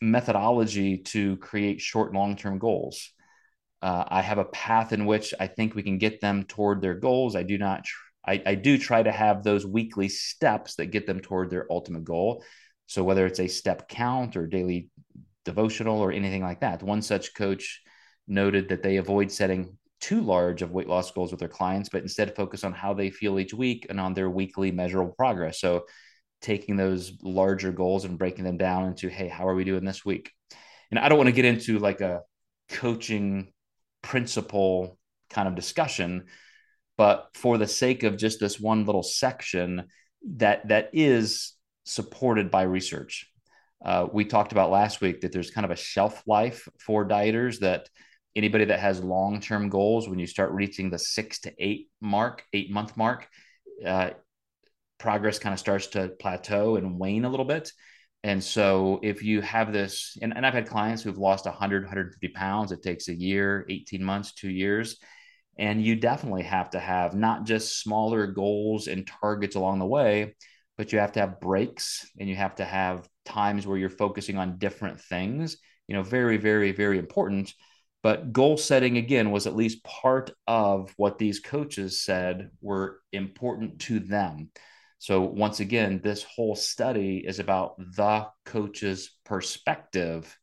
[0.00, 3.10] methodology to create short and long-term goals.
[3.82, 6.94] Uh, I have a path in which I think we can get them toward their
[6.94, 7.36] goals.
[7.36, 11.06] I do not tr- I, I do try to have those weekly steps that get
[11.06, 12.42] them toward their ultimate goal.
[12.86, 14.90] So whether it's a step count or daily
[15.44, 17.82] devotional or anything like that, one such coach
[18.26, 22.02] noted that they avoid setting too large of weight loss goals with their clients, but
[22.02, 25.60] instead focus on how they feel each week and on their weekly measurable progress.
[25.60, 25.86] So
[26.40, 30.04] taking those larger goals and breaking them down into, hey, how are we doing this
[30.04, 30.32] week?
[30.90, 32.22] And I don't want to get into like a
[32.68, 33.52] coaching
[34.02, 34.98] principle
[35.30, 36.26] kind of discussion,
[36.96, 39.86] but for the sake of just this one little section
[40.36, 43.30] that that is supported by research
[43.84, 47.60] uh, we talked about last week that there's kind of a shelf life for dieters
[47.60, 47.88] that
[48.34, 52.70] anybody that has long-term goals when you start reaching the six to eight mark eight
[52.70, 53.28] month mark
[53.84, 54.10] uh,
[54.98, 57.72] progress kind of starts to plateau and wane a little bit
[58.24, 62.28] and so if you have this and, and i've had clients who've lost 100 150
[62.28, 64.98] pounds it takes a year 18 months two years
[65.58, 70.34] and you definitely have to have not just smaller goals and targets along the way,
[70.76, 74.36] but you have to have breaks and you have to have times where you're focusing
[74.36, 75.56] on different things.
[75.88, 77.54] You know, very, very, very important.
[78.02, 83.80] But goal setting, again, was at least part of what these coaches said were important
[83.82, 84.50] to them.
[84.98, 90.36] So, once again, this whole study is about the coach's perspective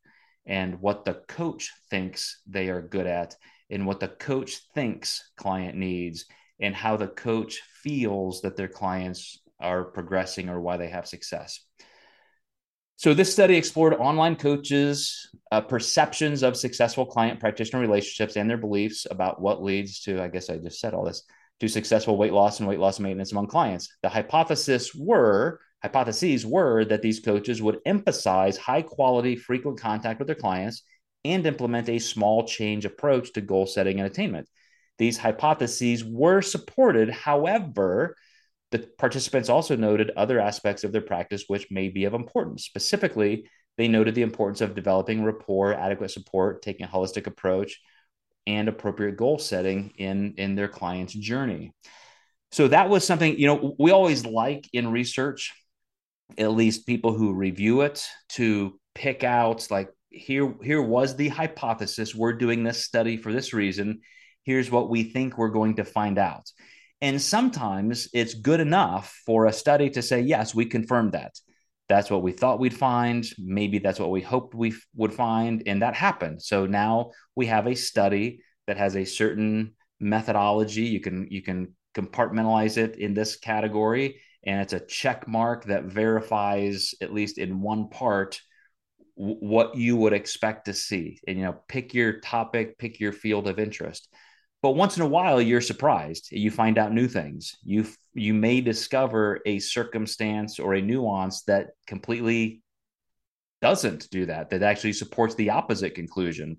[0.46, 3.34] and what the coach thinks they are good at
[3.70, 6.26] and what the coach thinks client needs
[6.60, 11.60] and how the coach feels that their clients are progressing or why they have success.
[12.96, 18.56] So, this study explored online coaches' uh, perceptions of successful client practitioner relationships and their
[18.56, 21.24] beliefs about what leads to, I guess I just said all this,
[21.60, 23.88] to successful weight loss and weight loss maintenance among clients.
[24.02, 30.26] The hypothesis were hypotheses were that these coaches would emphasize high quality, frequent contact with
[30.26, 30.82] their clients
[31.26, 34.48] and implement a small change approach to goal setting and attainment.
[34.96, 37.10] These hypotheses were supported.
[37.10, 38.16] However,
[38.70, 42.64] the participants also noted other aspects of their practice which may be of importance.
[42.64, 47.78] Specifically, they noted the importance of developing rapport, adequate support, taking a holistic approach,
[48.46, 51.72] and appropriate goal setting in, in their client's journey.
[52.52, 55.52] So that was something, you know, we always like in research,
[56.38, 62.14] at least people who review it, to pick out like here here was the hypothesis
[62.14, 64.00] we're doing this study for this reason
[64.44, 66.48] here's what we think we're going to find out
[67.00, 71.32] and sometimes it's good enough for a study to say yes we confirmed that
[71.88, 73.26] that's what we thought we'd find.
[73.38, 76.42] Maybe that's what we hoped we f- would find and that happened.
[76.42, 80.82] So now we have a study that has a certain methodology.
[80.82, 85.84] You can you can compartmentalize it in this category and it's a check mark that
[85.84, 88.40] verifies at least in one part
[89.16, 91.20] what you would expect to see.
[91.28, 94.08] And you know pick your topic pick your field of interest
[94.64, 96.32] but once in a while you're surprised.
[96.32, 97.54] You find out new things.
[97.64, 102.62] You you may discover a circumstance or a nuance that completely
[103.60, 106.58] doesn't do that that actually supports the opposite conclusion.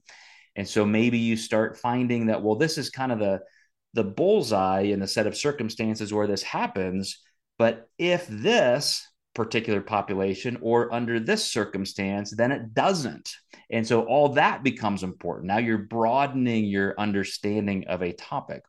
[0.55, 3.39] And so maybe you start finding that well this is kind of the
[3.95, 7.23] the bullseye in the set of circumstances where this happens.
[7.57, 13.35] But if this particular population or under this circumstance, then it doesn't.
[13.69, 15.47] And so all that becomes important.
[15.47, 18.63] Now you're broadening your understanding of a topic.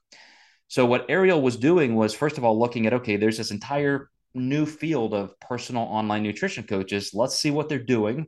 [0.68, 4.11] So what Ariel was doing was first of all looking at okay, there's this entire
[4.35, 7.12] new field of personal online nutrition coaches.
[7.14, 8.26] Let's see what they're doing.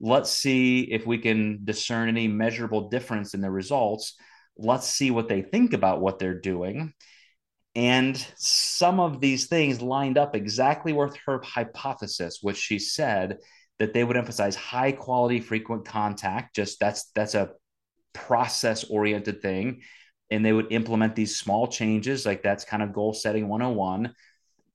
[0.00, 4.14] Let's see if we can discern any measurable difference in the results.
[4.56, 6.92] Let's see what they think about what they're doing.
[7.78, 13.38] And some of these things lined up exactly with her hypothesis, which she said
[13.78, 16.56] that they would emphasize high quality, frequent contact.
[16.56, 17.52] Just that's that's a
[18.12, 19.82] process oriented thing.
[20.28, 24.12] And they would implement these small changes, like that's kind of goal setting 101.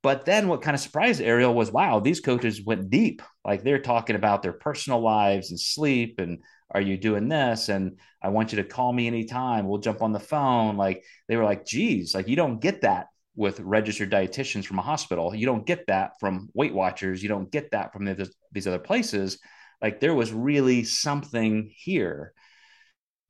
[0.04, 3.22] But then what kind of surprised Ariel was wow, these coaches went deep.
[3.44, 7.70] Like they're talking about their personal lives and sleep and are you doing this?
[7.70, 9.68] And I want you to call me anytime.
[9.68, 10.76] We'll jump on the phone.
[10.76, 14.84] Like they were like, geez, like you don't get that with registered dietitians from a
[14.84, 15.34] hospital.
[15.34, 17.24] You don't get that from Weight Watchers.
[17.24, 18.06] You don't get that from
[18.52, 19.39] these other places.
[19.82, 22.34] Like there was really something here.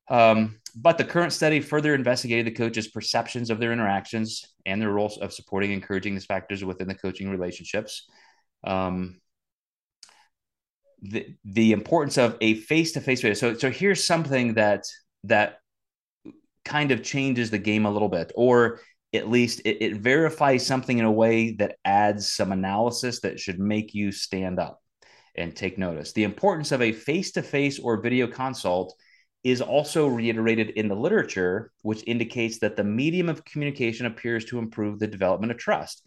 [0.09, 4.91] Um, but the current study further investigated the coaches' perceptions of their interactions and their
[4.91, 8.07] roles of supporting, encouraging these factors within the coaching relationships.
[8.63, 9.21] Um,
[11.01, 13.33] the, the importance of a face-to-face video.
[13.33, 14.85] So, so here's something that
[15.25, 15.57] that
[16.65, 18.79] kind of changes the game a little bit, or
[19.13, 23.59] at least it, it verifies something in a way that adds some analysis that should
[23.59, 24.81] make you stand up
[25.35, 26.13] and take notice.
[26.13, 28.95] The importance of a face-to-face or video consult
[29.43, 34.59] is also reiterated in the literature, which indicates that the medium of communication appears to
[34.59, 36.01] improve the development of trust.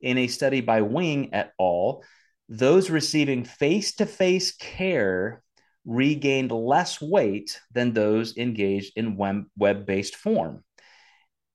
[0.00, 2.02] In a study by Wing et al.,
[2.48, 5.42] those receiving face to face care
[5.84, 10.62] regained less weight than those engaged in web based form.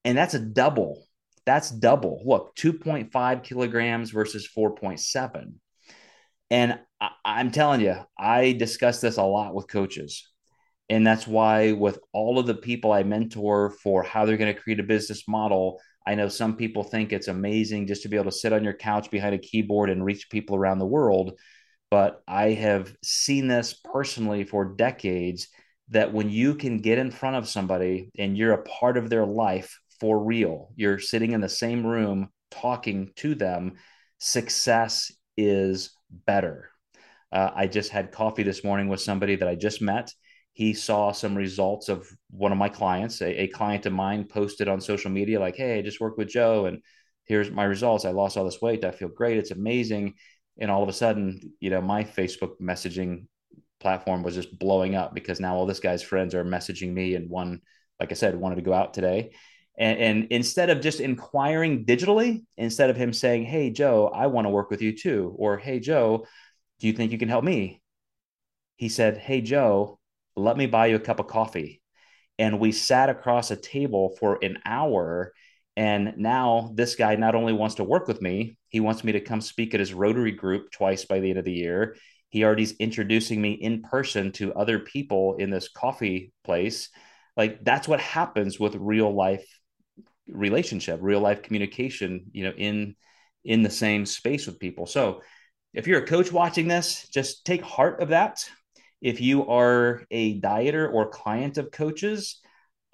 [0.03, 1.05] And that's a double.
[1.45, 2.23] That's double.
[2.25, 5.53] Look, 2.5 kilograms versus 4.7.
[6.49, 10.27] And I, I'm telling you, I discuss this a lot with coaches.
[10.89, 14.59] And that's why, with all of the people I mentor for how they're going to
[14.59, 18.31] create a business model, I know some people think it's amazing just to be able
[18.31, 21.37] to sit on your couch behind a keyboard and reach people around the world.
[21.91, 25.49] But I have seen this personally for decades
[25.89, 29.25] that when you can get in front of somebody and you're a part of their
[29.25, 33.73] life for real, you're sitting in the same room talking to them,
[34.19, 35.91] success is
[36.25, 36.69] better.
[37.31, 40.13] Uh, I just had coffee this morning with somebody that I just met
[40.57, 43.21] he saw some results of one of my clients.
[43.21, 46.29] A, a, client of mine posted on social media, like, Hey, I just worked with
[46.29, 46.81] Joe and
[47.25, 48.05] here's my results.
[48.05, 48.83] I lost all this weight.
[48.83, 49.37] I feel great.
[49.37, 50.15] It's amazing.
[50.59, 53.27] And all of a sudden, you know, my Facebook messaging
[53.79, 57.29] platform was just blowing up because now all this guy's friends are messaging me and
[57.29, 57.61] one,
[57.99, 59.33] like I said, wanted to go out today.
[59.77, 64.45] And, and, instead of just inquiring digitally, instead of him saying, Hey, Joe, I want
[64.45, 66.25] to work with you too, or Hey, Joe,
[66.79, 67.79] do you think you can help me?
[68.77, 69.99] He said, Hey, Joe,
[70.37, 71.81] let me buy you a cup of coffee.
[72.39, 75.33] And we sat across a table for an hour.
[75.75, 79.19] And now this guy not only wants to work with me, he wants me to
[79.19, 81.95] come speak at his Rotary group twice by the end of the year.
[82.29, 86.89] He already is introducing me in person to other people in this coffee place.
[87.35, 89.45] Like that's what happens with real life
[90.27, 92.95] relationship, real life communication, you know, in
[93.43, 94.85] in the same space with people.
[94.85, 95.21] So
[95.73, 98.43] if you're a coach watching this, just take heart of that.
[99.01, 102.39] If you are a dieter or client of coaches,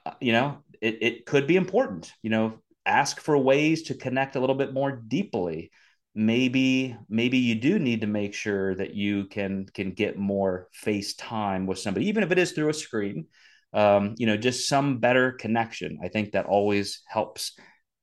[0.06, 2.12] uh, you know, it, it could be important.
[2.22, 5.72] You know, ask for ways to connect a little bit more deeply.
[6.16, 11.16] Maybe maybe you do need to make sure that you can can get more face
[11.16, 13.28] time with somebody even if it is through a screen.
[13.74, 16.00] Um, you know just some better connection.
[16.04, 17.58] I think that always helps.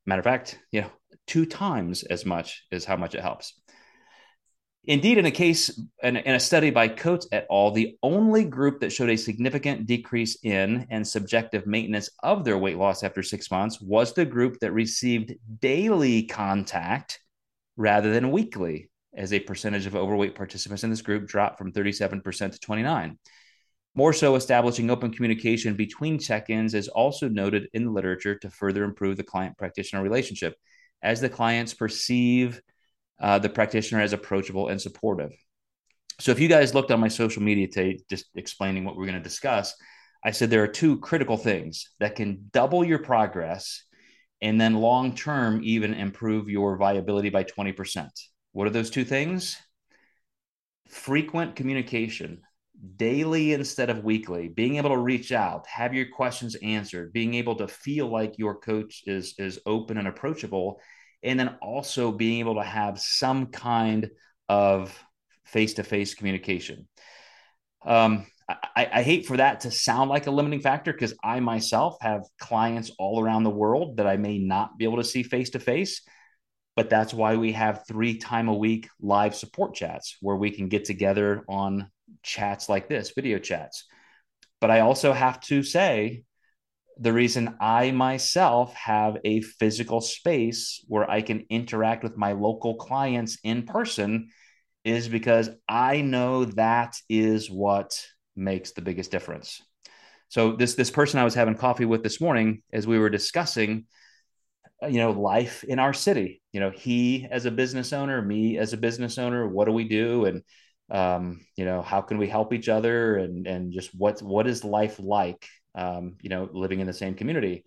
[0.06, 0.90] Matter of fact you know
[1.26, 3.54] two times as much as how much it helps
[4.84, 8.80] Indeed, in a case in, in, a study by Coates et al., the only group
[8.80, 13.50] that showed a significant decrease in and subjective maintenance of their weight loss after six
[13.50, 17.20] months was the group that received daily contact
[17.76, 22.52] rather than weekly, as a percentage of overweight participants in this group dropped from 37%
[22.52, 23.18] to 29.
[23.94, 28.50] More so, establishing open communication between check ins is also noted in the literature to
[28.50, 30.54] further improve the client practitioner relationship
[31.02, 32.60] as the clients perceive
[33.20, 35.32] uh, the practitioner as approachable and supportive.
[36.18, 39.18] So, if you guys looked on my social media today, just explaining what we're going
[39.18, 39.74] to discuss,
[40.24, 43.84] I said there are two critical things that can double your progress
[44.42, 48.08] and then long term even improve your viability by 20%.
[48.52, 49.56] What are those two things?
[50.88, 52.42] Frequent communication,
[52.96, 57.54] daily instead of weekly, being able to reach out, have your questions answered, being able
[57.56, 60.80] to feel like your coach is is open and approachable,
[61.22, 64.10] and then also being able to have some kind
[64.48, 64.96] of
[65.44, 66.88] face-to-face communication.
[67.84, 71.96] Um, I, I, hate for that to sound like a limiting factor because I myself
[72.00, 75.50] have clients all around the world that I may not be able to see face
[75.50, 76.02] to face.
[76.76, 80.68] But that's why we have three time a week live support chats where we can
[80.68, 81.90] get together on
[82.22, 83.86] chats like this, video chats.
[84.60, 86.24] But I also have to say
[87.00, 92.74] the reason I myself have a physical space where I can interact with my local
[92.74, 94.28] clients in person
[94.84, 97.98] is because I know that is what
[98.36, 99.62] makes the biggest difference.
[100.28, 103.86] So this this person I was having coffee with this morning, as we were discussing,
[104.82, 106.42] you know, life in our city.
[106.52, 109.84] You know, he as a business owner, me as a business owner, what do we
[109.84, 110.42] do, and
[110.90, 114.64] um, you know, how can we help each other, and and just what what is
[114.64, 117.64] life like, um, you know, living in the same community.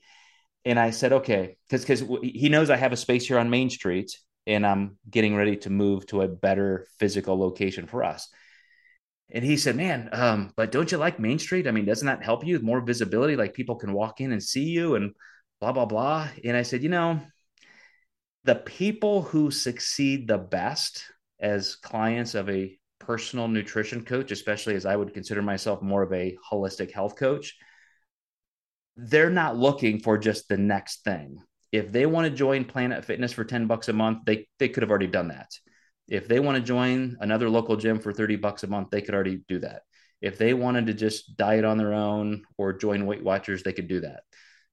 [0.66, 3.70] And I said, okay, because because he knows I have a space here on Main
[3.70, 8.30] Street, and I'm getting ready to move to a better physical location for us.
[9.30, 11.68] And he said, "Man, um, but don't you like Main Street?
[11.68, 13.36] I mean, doesn't that help you with more visibility?
[13.36, 15.14] Like people can walk in and see you, and
[15.60, 17.22] blah blah blah." And I said, "You know,
[18.44, 21.06] the people who succeed the best
[21.40, 26.14] as clients of a personal nutrition coach, especially as I would consider myself more of
[26.14, 27.56] a holistic health coach,
[28.96, 31.40] they're not looking for just the next thing.
[31.72, 34.84] If they want to join Planet Fitness for 10 bucks a month, they they could
[34.84, 35.50] have already done that
[36.08, 39.16] if they want to join another local gym for 30 bucks a month, they could
[39.16, 39.84] already do that.
[40.22, 43.88] If they wanted to just diet on their own or join Weight Watchers, they could
[43.88, 44.22] do that.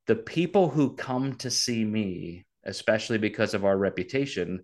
[0.07, 4.63] The people who come to see me, especially because of our reputation,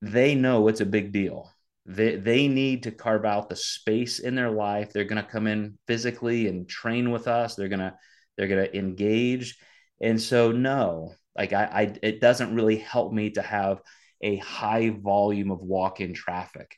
[0.00, 1.52] they know it's a big deal.
[1.86, 4.92] They, they need to carve out the space in their life.
[4.92, 7.54] They're going to come in physically and train with us.
[7.54, 7.94] They're going to
[8.36, 9.58] they're going to engage.
[10.00, 13.80] And so no, like I, I it doesn't really help me to have
[14.20, 16.76] a high volume of walk in traffic.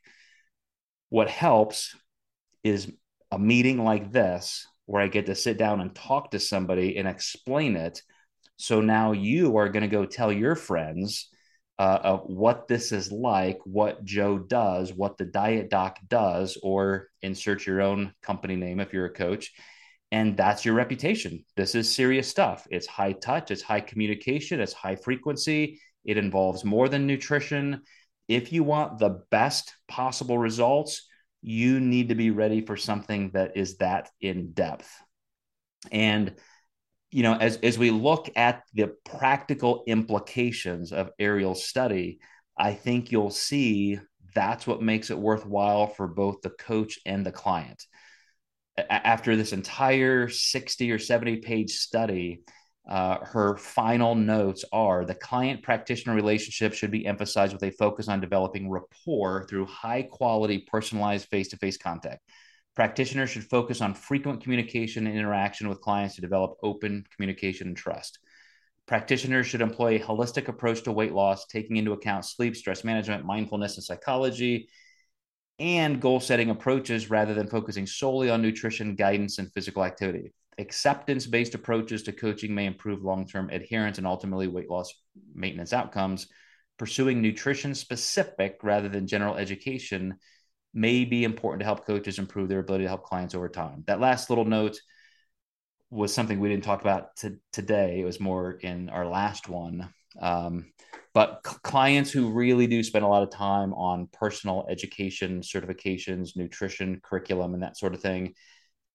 [1.09, 1.95] What helps
[2.65, 2.93] is
[3.31, 7.07] a meeting like this where I get to sit down and talk to somebody and
[7.07, 8.03] explain it.
[8.57, 11.29] So now you are going to go tell your friends
[11.79, 17.09] uh, of what this is like, what Joe does, what the diet doc does, or
[17.23, 19.53] insert your own company name if you're a coach.
[20.11, 21.45] And that's your reputation.
[21.57, 22.67] This is serious stuff.
[22.71, 27.83] It's high touch, it's high communication, it's high frequency, it involves more than nutrition.
[28.27, 31.07] If you want the best possible results,
[31.43, 34.91] you need to be ready for something that is that in depth.
[35.93, 36.35] And
[37.11, 42.21] you know, as as we look at the practical implications of Ariel's study,
[42.57, 43.99] I think you'll see
[44.35, 47.83] that's what makes it worthwhile for both the coach and the client.
[48.89, 52.43] After this entire 60 or 70 page study,
[52.89, 58.09] uh, her final notes are the client practitioner relationship should be emphasized with a focus
[58.09, 62.23] on developing rapport through high quality personalized face to face contact.
[62.75, 67.77] Practitioners should focus on frequent communication and interaction with clients to develop open communication and
[67.77, 68.21] trust.
[68.87, 73.25] Practitioners should employ a holistic approach to weight loss, taking into account sleep, stress management,
[73.25, 74.69] mindfulness, and psychology,
[75.59, 80.33] and goal setting approaches rather than focusing solely on nutrition, guidance, and physical activity.
[80.59, 84.93] Acceptance based approaches to coaching may improve long term adherence and ultimately weight loss
[85.35, 86.29] maintenance outcomes.
[86.79, 90.17] Pursuing nutrition specific rather than general education
[90.75, 93.85] may be important to help coaches improve their ability to help clients over time.
[93.87, 94.79] That last little note
[95.91, 98.01] was something we didn't talk about to, today.
[98.01, 99.93] It was more in our last one.
[100.21, 100.73] Um,
[101.15, 107.01] but clients who really do spend a lot of time on personal education, certifications, nutrition,
[107.03, 108.35] curriculum, and that sort of thing,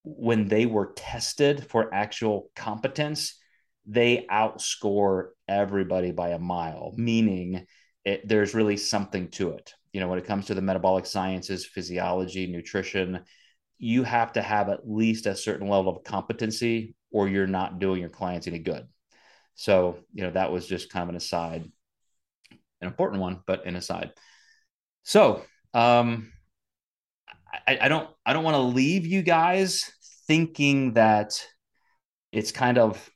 [0.03, 3.39] when they were tested for actual competence,
[3.85, 7.65] they outscore everybody by a mile, meaning
[8.05, 9.73] it, there's really something to it.
[9.91, 13.23] You know, when it comes to the metabolic sciences, physiology, nutrition,
[13.77, 17.99] you have to have at least a certain level of competency or you're not doing
[17.99, 18.87] your clients any good.
[19.55, 21.69] So, you know, that was just kind of an aside,
[22.81, 24.11] an important one, but an aside.
[25.03, 25.43] So,
[25.73, 26.31] um,
[27.67, 29.91] I, I don't I don't want to leave you guys
[30.27, 31.45] thinking that
[32.31, 33.09] it's kind of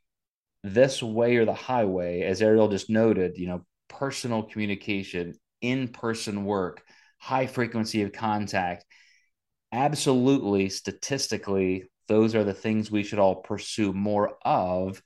[0.64, 6.84] this way or the highway, as Ariel just noted, you know, personal communication, in-person work,
[7.18, 8.86] high frequency of contact.
[9.72, 15.02] Absolutely, statistically, those are the things we should all pursue more of.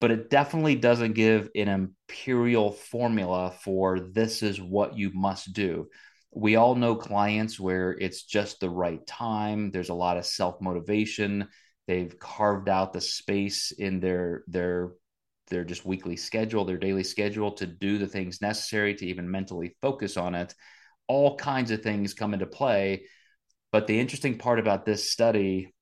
[0.00, 5.88] But it definitely doesn't give an imperial formula for this is what you must do.
[6.30, 9.70] We all know clients where it's just the right time.
[9.70, 11.48] There's a lot of self motivation
[11.86, 14.92] they've carved out the space in their their
[15.48, 19.74] their just weekly schedule their daily schedule to do the things necessary to even mentally
[19.80, 20.54] focus on it.
[21.06, 23.06] All kinds of things come into play.
[23.72, 25.74] But the interesting part about this study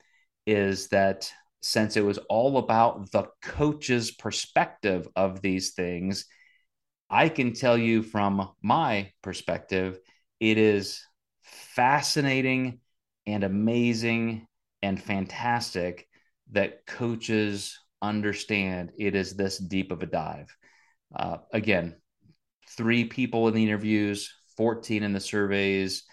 [0.46, 1.30] is that
[1.66, 6.26] since it was all about the coach's perspective of these things
[7.10, 9.98] i can tell you from my perspective
[10.40, 11.02] it is
[11.42, 12.80] fascinating
[13.26, 14.46] and amazing
[14.82, 16.06] and fantastic
[16.52, 20.54] that coaches understand it is this deep of a dive.
[21.14, 21.96] Uh, again,
[22.70, 26.04] three people in the interviews, 14 in the surveys.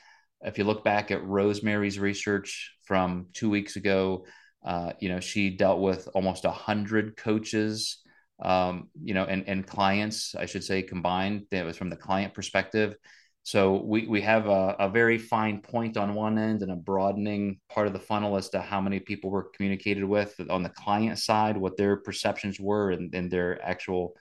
[0.42, 4.26] If you look back at Rosemary's research from two weeks ago,
[4.64, 8.00] uh, you know, she dealt with almost a 100 coaches,
[8.42, 11.48] um, you know, and, and clients, I should say, combined.
[11.52, 12.96] That was from the client perspective.
[13.44, 17.60] So we, we have a, a very fine point on one end and a broadening
[17.70, 21.20] part of the funnel as to how many people were communicated with on the client
[21.20, 24.16] side, what their perceptions were and, and their actual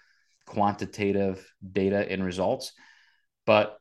[0.47, 2.73] quantitative data and results.
[3.47, 3.79] But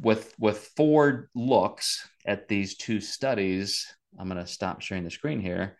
[0.00, 3.86] with with four looks at these two studies,
[4.18, 5.76] I'm going to stop sharing the screen here.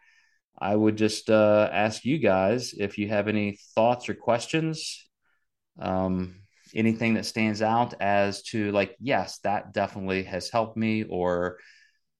[0.60, 5.08] I would just uh, ask you guys if you have any thoughts or questions.
[5.78, 6.40] Um,
[6.74, 11.58] anything that stands out as to like yes that definitely has helped me or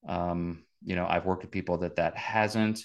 [0.09, 2.81] um, you know i've worked with people that that hasn't.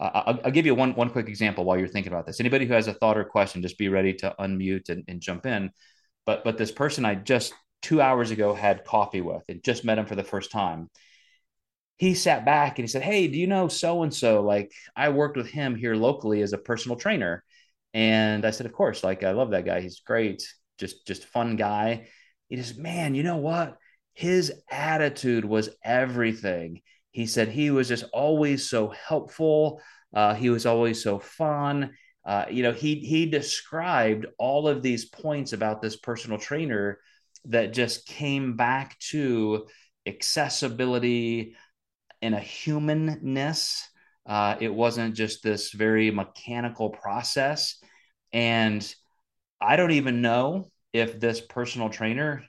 [0.00, 2.40] Uh, I'll, I'll, give you one one quick example while you're thinking about this.
[2.40, 5.44] Anybody who has a thought or question just be ready to unmute and, and jump
[5.44, 5.70] in.
[6.24, 7.52] But but this person i just
[7.82, 10.88] two hours ago had coffee with and just met him for the first time
[12.00, 15.08] he sat back and he said hey do you know so and so like i
[15.08, 17.44] worked with him here locally as a personal trainer
[17.94, 20.42] and i said of course like i love that guy he's great
[20.80, 22.08] just just fun guy.
[22.48, 23.76] He just man, you know what?
[24.14, 26.80] His attitude was everything.
[27.12, 29.80] He said he was just always so helpful.
[30.12, 31.92] Uh, he was always so fun.
[32.24, 36.98] Uh, you know, he he described all of these points about this personal trainer
[37.44, 39.66] that just came back to
[40.06, 41.54] accessibility
[42.22, 43.88] and a humanness.
[44.26, 47.76] Uh, it wasn't just this very mechanical process.
[48.32, 48.94] And
[49.60, 52.44] I don't even know if this personal trainer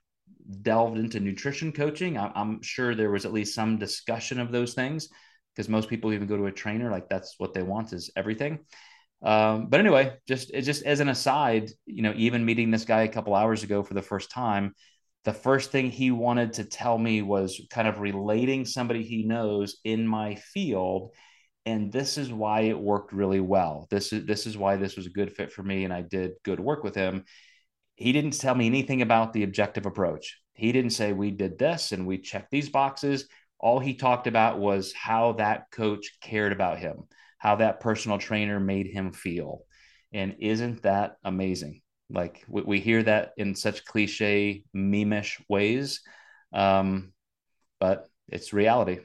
[0.62, 2.18] delved into nutrition coaching.
[2.18, 5.10] I, am sure there was at least some discussion of those things
[5.56, 8.60] because most people even go to a trainer like that's what they want is everything.
[9.24, 13.04] Um, but anyway, just it just as an aside, you know, even meeting this guy
[13.04, 14.74] a couple hours ago for the first time,
[15.24, 19.78] the first thing he wanted to tell me was kind of relating somebody he knows
[19.84, 21.14] in my field
[21.68, 23.88] and this is why it worked really well.
[23.92, 26.32] This is this is why this was a good fit for me and i did
[26.44, 27.24] good work with him.
[27.96, 30.40] He didn't tell me anything about the objective approach.
[30.54, 33.28] He didn't say we did this and we checked these boxes.
[33.60, 37.04] All he talked about was how that coach cared about him
[37.42, 39.64] how that personal trainer made him feel.
[40.14, 41.82] And isn't that amazing?
[42.12, 46.02] Like we, we hear that in such cliche, memeish ways,
[46.54, 47.14] um,
[47.80, 49.00] but it's reality.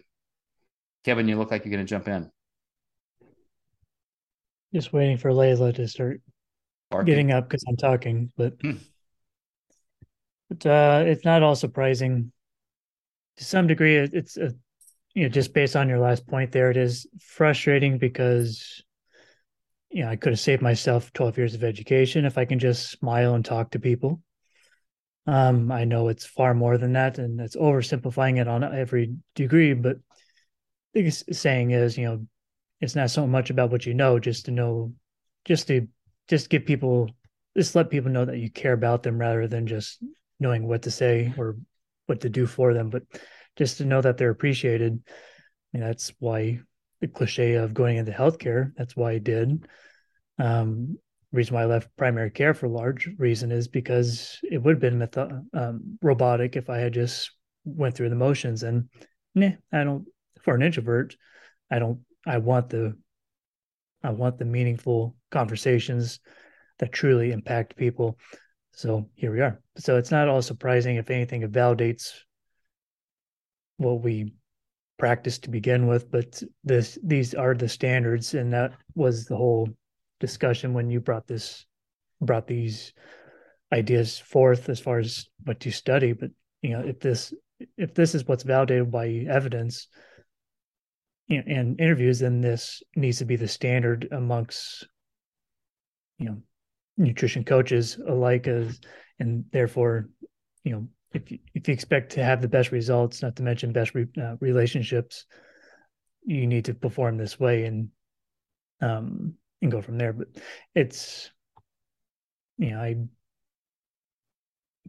[1.04, 2.30] Kevin, you look like you're going to jump in.
[4.74, 6.20] Just waiting for Layla to start
[6.90, 7.06] Barking.
[7.06, 8.72] getting up because I'm talking, but hmm.
[10.48, 12.32] but uh, it's not all surprising.
[13.36, 14.52] To some degree, it's a
[15.14, 18.82] you know just based on your last point there, it is frustrating because
[19.90, 22.90] you know I could have saved myself 12 years of education if I can just
[22.90, 24.20] smile and talk to people.
[25.26, 29.74] Um, I know it's far more than that, and it's oversimplifying it on every degree.
[29.74, 29.98] But
[30.94, 32.26] the saying is, you know,
[32.80, 34.92] it's not so much about what you know, just to know,
[35.44, 35.88] just to
[36.28, 37.10] just give people,
[37.56, 40.02] just let people know that you care about them rather than just
[40.38, 41.56] knowing what to say or
[42.06, 43.02] what to do for them, but
[43.56, 45.02] just to know that they're appreciated.
[45.72, 46.60] That's why
[47.00, 48.72] the cliche of going into healthcare.
[48.76, 49.66] That's why I did.
[50.38, 50.98] Um,
[51.32, 54.98] reason why I left primary care for large reason is because it would have been
[54.98, 57.30] method, um, robotic if I had just
[57.64, 58.62] went through the motions.
[58.62, 58.88] And
[59.34, 60.06] nah, I don't.
[60.42, 61.16] For an introvert,
[61.70, 62.00] I don't.
[62.26, 62.96] I want the.
[64.02, 66.20] I want the meaningful conversations
[66.78, 68.18] that truly impact people.
[68.72, 69.60] So here we are.
[69.78, 70.96] So it's not all surprising.
[70.96, 72.12] If anything, it validates
[73.78, 74.34] what we
[74.98, 76.10] practice to begin with.
[76.10, 79.68] But this these are the standards, and that was the whole
[80.20, 81.66] discussion when you brought this
[82.20, 82.92] brought these
[83.72, 86.30] ideas forth as far as what you study but
[86.62, 87.34] you know if this
[87.76, 89.88] if this is what's validated by evidence
[91.28, 94.86] and interviews then this needs to be the standard amongst
[96.18, 96.38] you know
[96.96, 98.80] nutrition coaches alike as
[99.18, 100.08] and therefore
[100.64, 103.72] you know if you, if you expect to have the best results not to mention
[103.72, 105.26] best re, uh, relationships
[106.24, 107.88] you need to perform this way and
[108.82, 110.12] um and go from there.
[110.12, 110.28] But
[110.74, 111.30] it's,
[112.58, 112.96] you know, I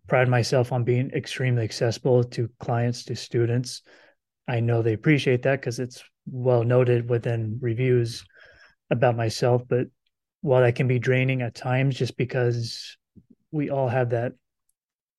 [0.07, 3.81] pride myself on being extremely accessible to clients, to students.
[4.47, 8.25] I know they appreciate that because it's well noted within reviews
[8.89, 9.63] about myself.
[9.67, 9.87] But
[10.41, 12.97] while that can be draining at times, just because
[13.51, 14.33] we all have that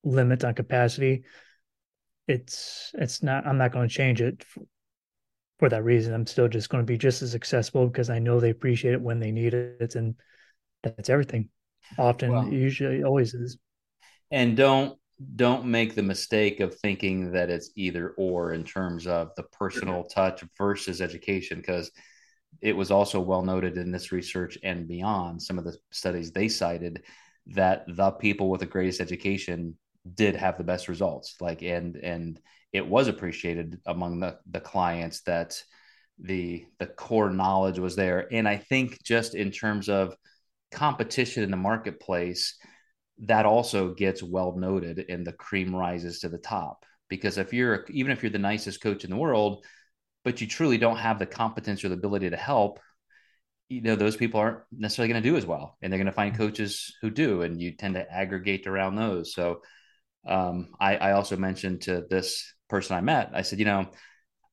[0.04, 1.24] limit on capacity,
[2.26, 3.46] it's it's not.
[3.46, 4.44] I'm not going to change it
[5.58, 8.38] for that reason, I'm still just going to be just as accessible because I know
[8.38, 10.14] they appreciate it when they need it, and
[10.82, 11.48] that's everything.
[11.98, 13.58] Often, usually, always is.
[14.30, 14.98] And don't
[15.34, 20.04] don't make the mistake of thinking that it's either or in terms of the personal
[20.04, 21.90] touch versus education, because
[22.60, 26.48] it was also well noted in this research and beyond some of the studies they
[26.48, 27.02] cited
[27.48, 29.76] that the people with the greatest education
[30.14, 31.36] did have the best results.
[31.40, 32.40] Like and and
[32.72, 35.60] it was appreciated among the the clients that
[36.18, 38.28] the the core knowledge was there.
[38.32, 40.14] And i think just in terms of
[40.72, 42.56] competition in the marketplace
[43.20, 46.84] that also gets well noted and the cream rises to the top.
[47.08, 49.64] Because if you're even if you're the nicest coach in the world
[50.24, 52.80] but you truly don't have the competence or the ability to help
[53.68, 55.76] you know those people aren't necessarily going to do as well.
[55.82, 56.42] And they're going to find mm-hmm.
[56.42, 59.34] coaches who do and you tend to aggregate around those.
[59.34, 59.60] So
[60.26, 63.88] um, I, I also mentioned to this person I met, I said, you know,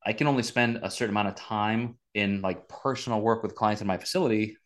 [0.05, 3.81] I can only spend a certain amount of time in like personal work with clients
[3.81, 4.57] in my facility,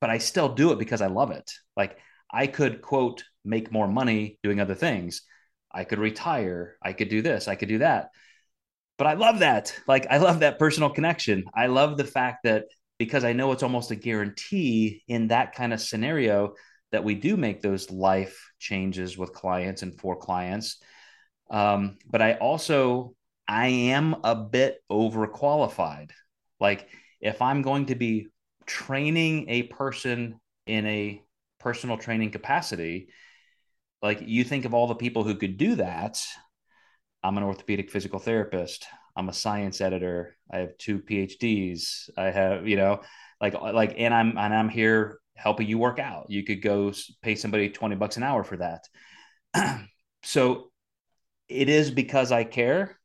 [0.00, 1.50] but I still do it because I love it.
[1.76, 1.98] Like
[2.32, 5.22] I could quote make more money doing other things.
[5.70, 6.76] I could retire.
[6.82, 7.46] I could do this.
[7.46, 8.10] I could do that.
[8.96, 9.74] But I love that.
[9.86, 11.44] Like I love that personal connection.
[11.54, 12.64] I love the fact that
[12.98, 16.54] because I know it's almost a guarantee in that kind of scenario
[16.94, 20.80] that we do make those life changes with clients and for clients.
[21.50, 23.16] Um, but I also
[23.48, 26.12] I am a bit overqualified.
[26.60, 26.88] Like
[27.20, 28.28] if I'm going to be
[28.64, 31.20] training a person in a
[31.58, 33.08] personal training capacity,
[34.00, 36.22] like you think of all the people who could do that.
[37.24, 38.86] I'm an orthopedic physical therapist.
[39.16, 40.36] I'm a science editor.
[40.48, 42.08] I have two PhDs.
[42.16, 43.00] I have, you know,
[43.40, 46.26] like like and I'm and I'm here helping you work out.
[46.28, 49.80] You could go pay somebody 20 bucks an hour for that.
[50.22, 50.70] so
[51.48, 52.98] it is because I care,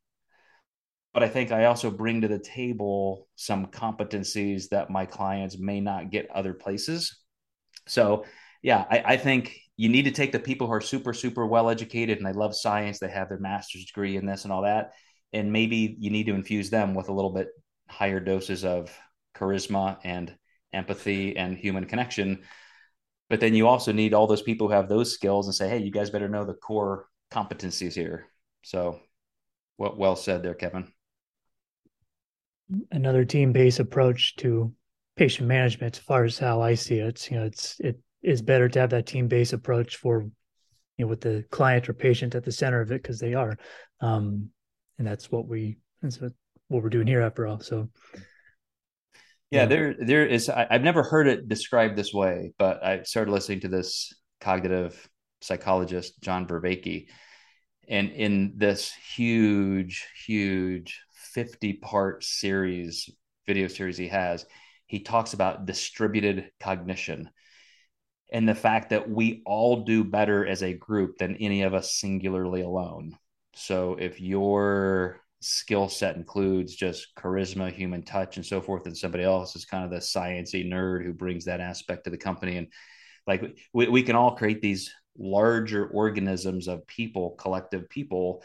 [1.12, 5.80] but I think I also bring to the table some competencies that my clients may
[5.80, 7.18] not get other places.
[7.86, 8.24] So,
[8.62, 11.68] yeah, I, I think you need to take the people who are super, super well
[11.68, 14.92] educated and they love science, they have their master's degree in this and all that.
[15.32, 17.48] And maybe you need to infuse them with a little bit
[17.88, 18.96] higher doses of
[19.34, 20.34] charisma and
[20.72, 22.40] empathy and human connection
[23.28, 25.78] but then you also need all those people who have those skills and say hey
[25.78, 28.26] you guys better know the core competencies here
[28.62, 29.00] so
[29.78, 30.92] well, well said there kevin
[32.90, 34.72] another team-based approach to
[35.16, 37.30] patient management as far as how I see it.
[37.30, 41.06] You know, it's it is better to have that team based approach for you know
[41.06, 43.58] with the client or patient at the center of it because they are,
[44.00, 44.50] um,
[44.98, 46.32] and that's what we that's what,
[46.68, 47.60] what we're doing here after all.
[47.60, 47.88] So.
[49.50, 50.48] Yeah, there there is.
[50.48, 55.08] I, I've never heard it described this way, but I started listening to this cognitive
[55.40, 57.08] psychologist John Vervaeke,
[57.88, 61.00] and in this huge, huge
[61.34, 63.10] fifty part series
[63.46, 64.46] video series he has,
[64.86, 67.30] he talks about distributed cognition
[68.32, 71.94] and the fact that we all do better as a group than any of us
[71.94, 73.18] singularly alone.
[73.54, 79.24] So if your skill set includes just charisma, human touch, and so forth, and somebody
[79.24, 82.68] else is kind of the sciency nerd who brings that aspect to the company, and
[83.26, 88.42] like we, we can all create these larger organisms of people, collective people,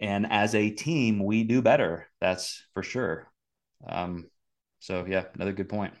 [0.00, 2.08] and as a team, we do better.
[2.20, 3.30] That's for sure.
[3.86, 4.30] Um,
[4.78, 5.94] so yeah, another good point.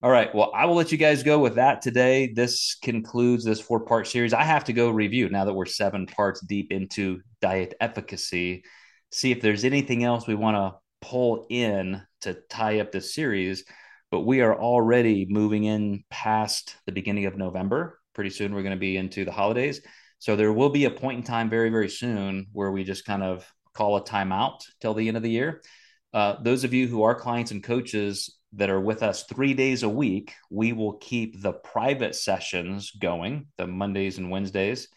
[0.00, 0.32] All right.
[0.32, 2.32] Well, I will let you guys go with that today.
[2.32, 4.32] This concludes this four part series.
[4.32, 8.62] I have to go review now that we're seven parts deep into diet efficacy,
[9.10, 13.64] see if there's anything else we want to pull in to tie up this series.
[14.12, 17.98] But we are already moving in past the beginning of November.
[18.14, 19.80] Pretty soon, we're going to be into the holidays.
[20.20, 23.24] So there will be a point in time very, very soon where we just kind
[23.24, 23.44] of
[23.74, 25.60] call a timeout till the end of the year.
[26.14, 29.82] Uh, those of you who are clients and coaches, that are with us three days
[29.82, 34.88] a week, we will keep the private sessions going, the Mondays and Wednesdays,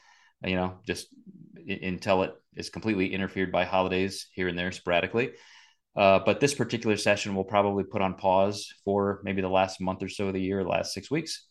[0.43, 1.08] you know, just
[1.68, 5.32] until it is completely interfered by holidays here and there sporadically.
[5.95, 10.02] Uh, but this particular session will probably put on pause for maybe the last month
[10.02, 11.47] or so of the year, last six weeks.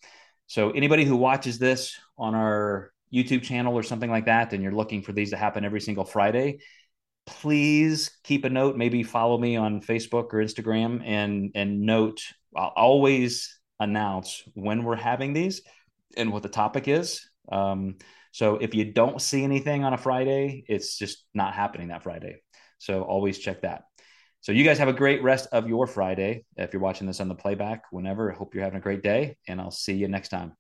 [0.47, 4.73] So anybody who watches this on our YouTube channel or something like that, and you're
[4.73, 6.61] looking for these to happen every single Friday,
[7.27, 12.23] please keep a note maybe follow me on facebook or instagram and and note
[12.57, 15.63] i'll always announce when we're having these
[16.17, 17.29] and what the topic is.
[17.51, 17.97] Um,
[18.33, 22.43] so if you don't see anything on a friday it's just not happening that friday.
[22.79, 23.83] So always check that.
[24.43, 26.45] So you guys have a great rest of your friday.
[26.57, 29.37] If you're watching this on the playback whenever I hope you're having a great day
[29.49, 30.53] and i'll see you next time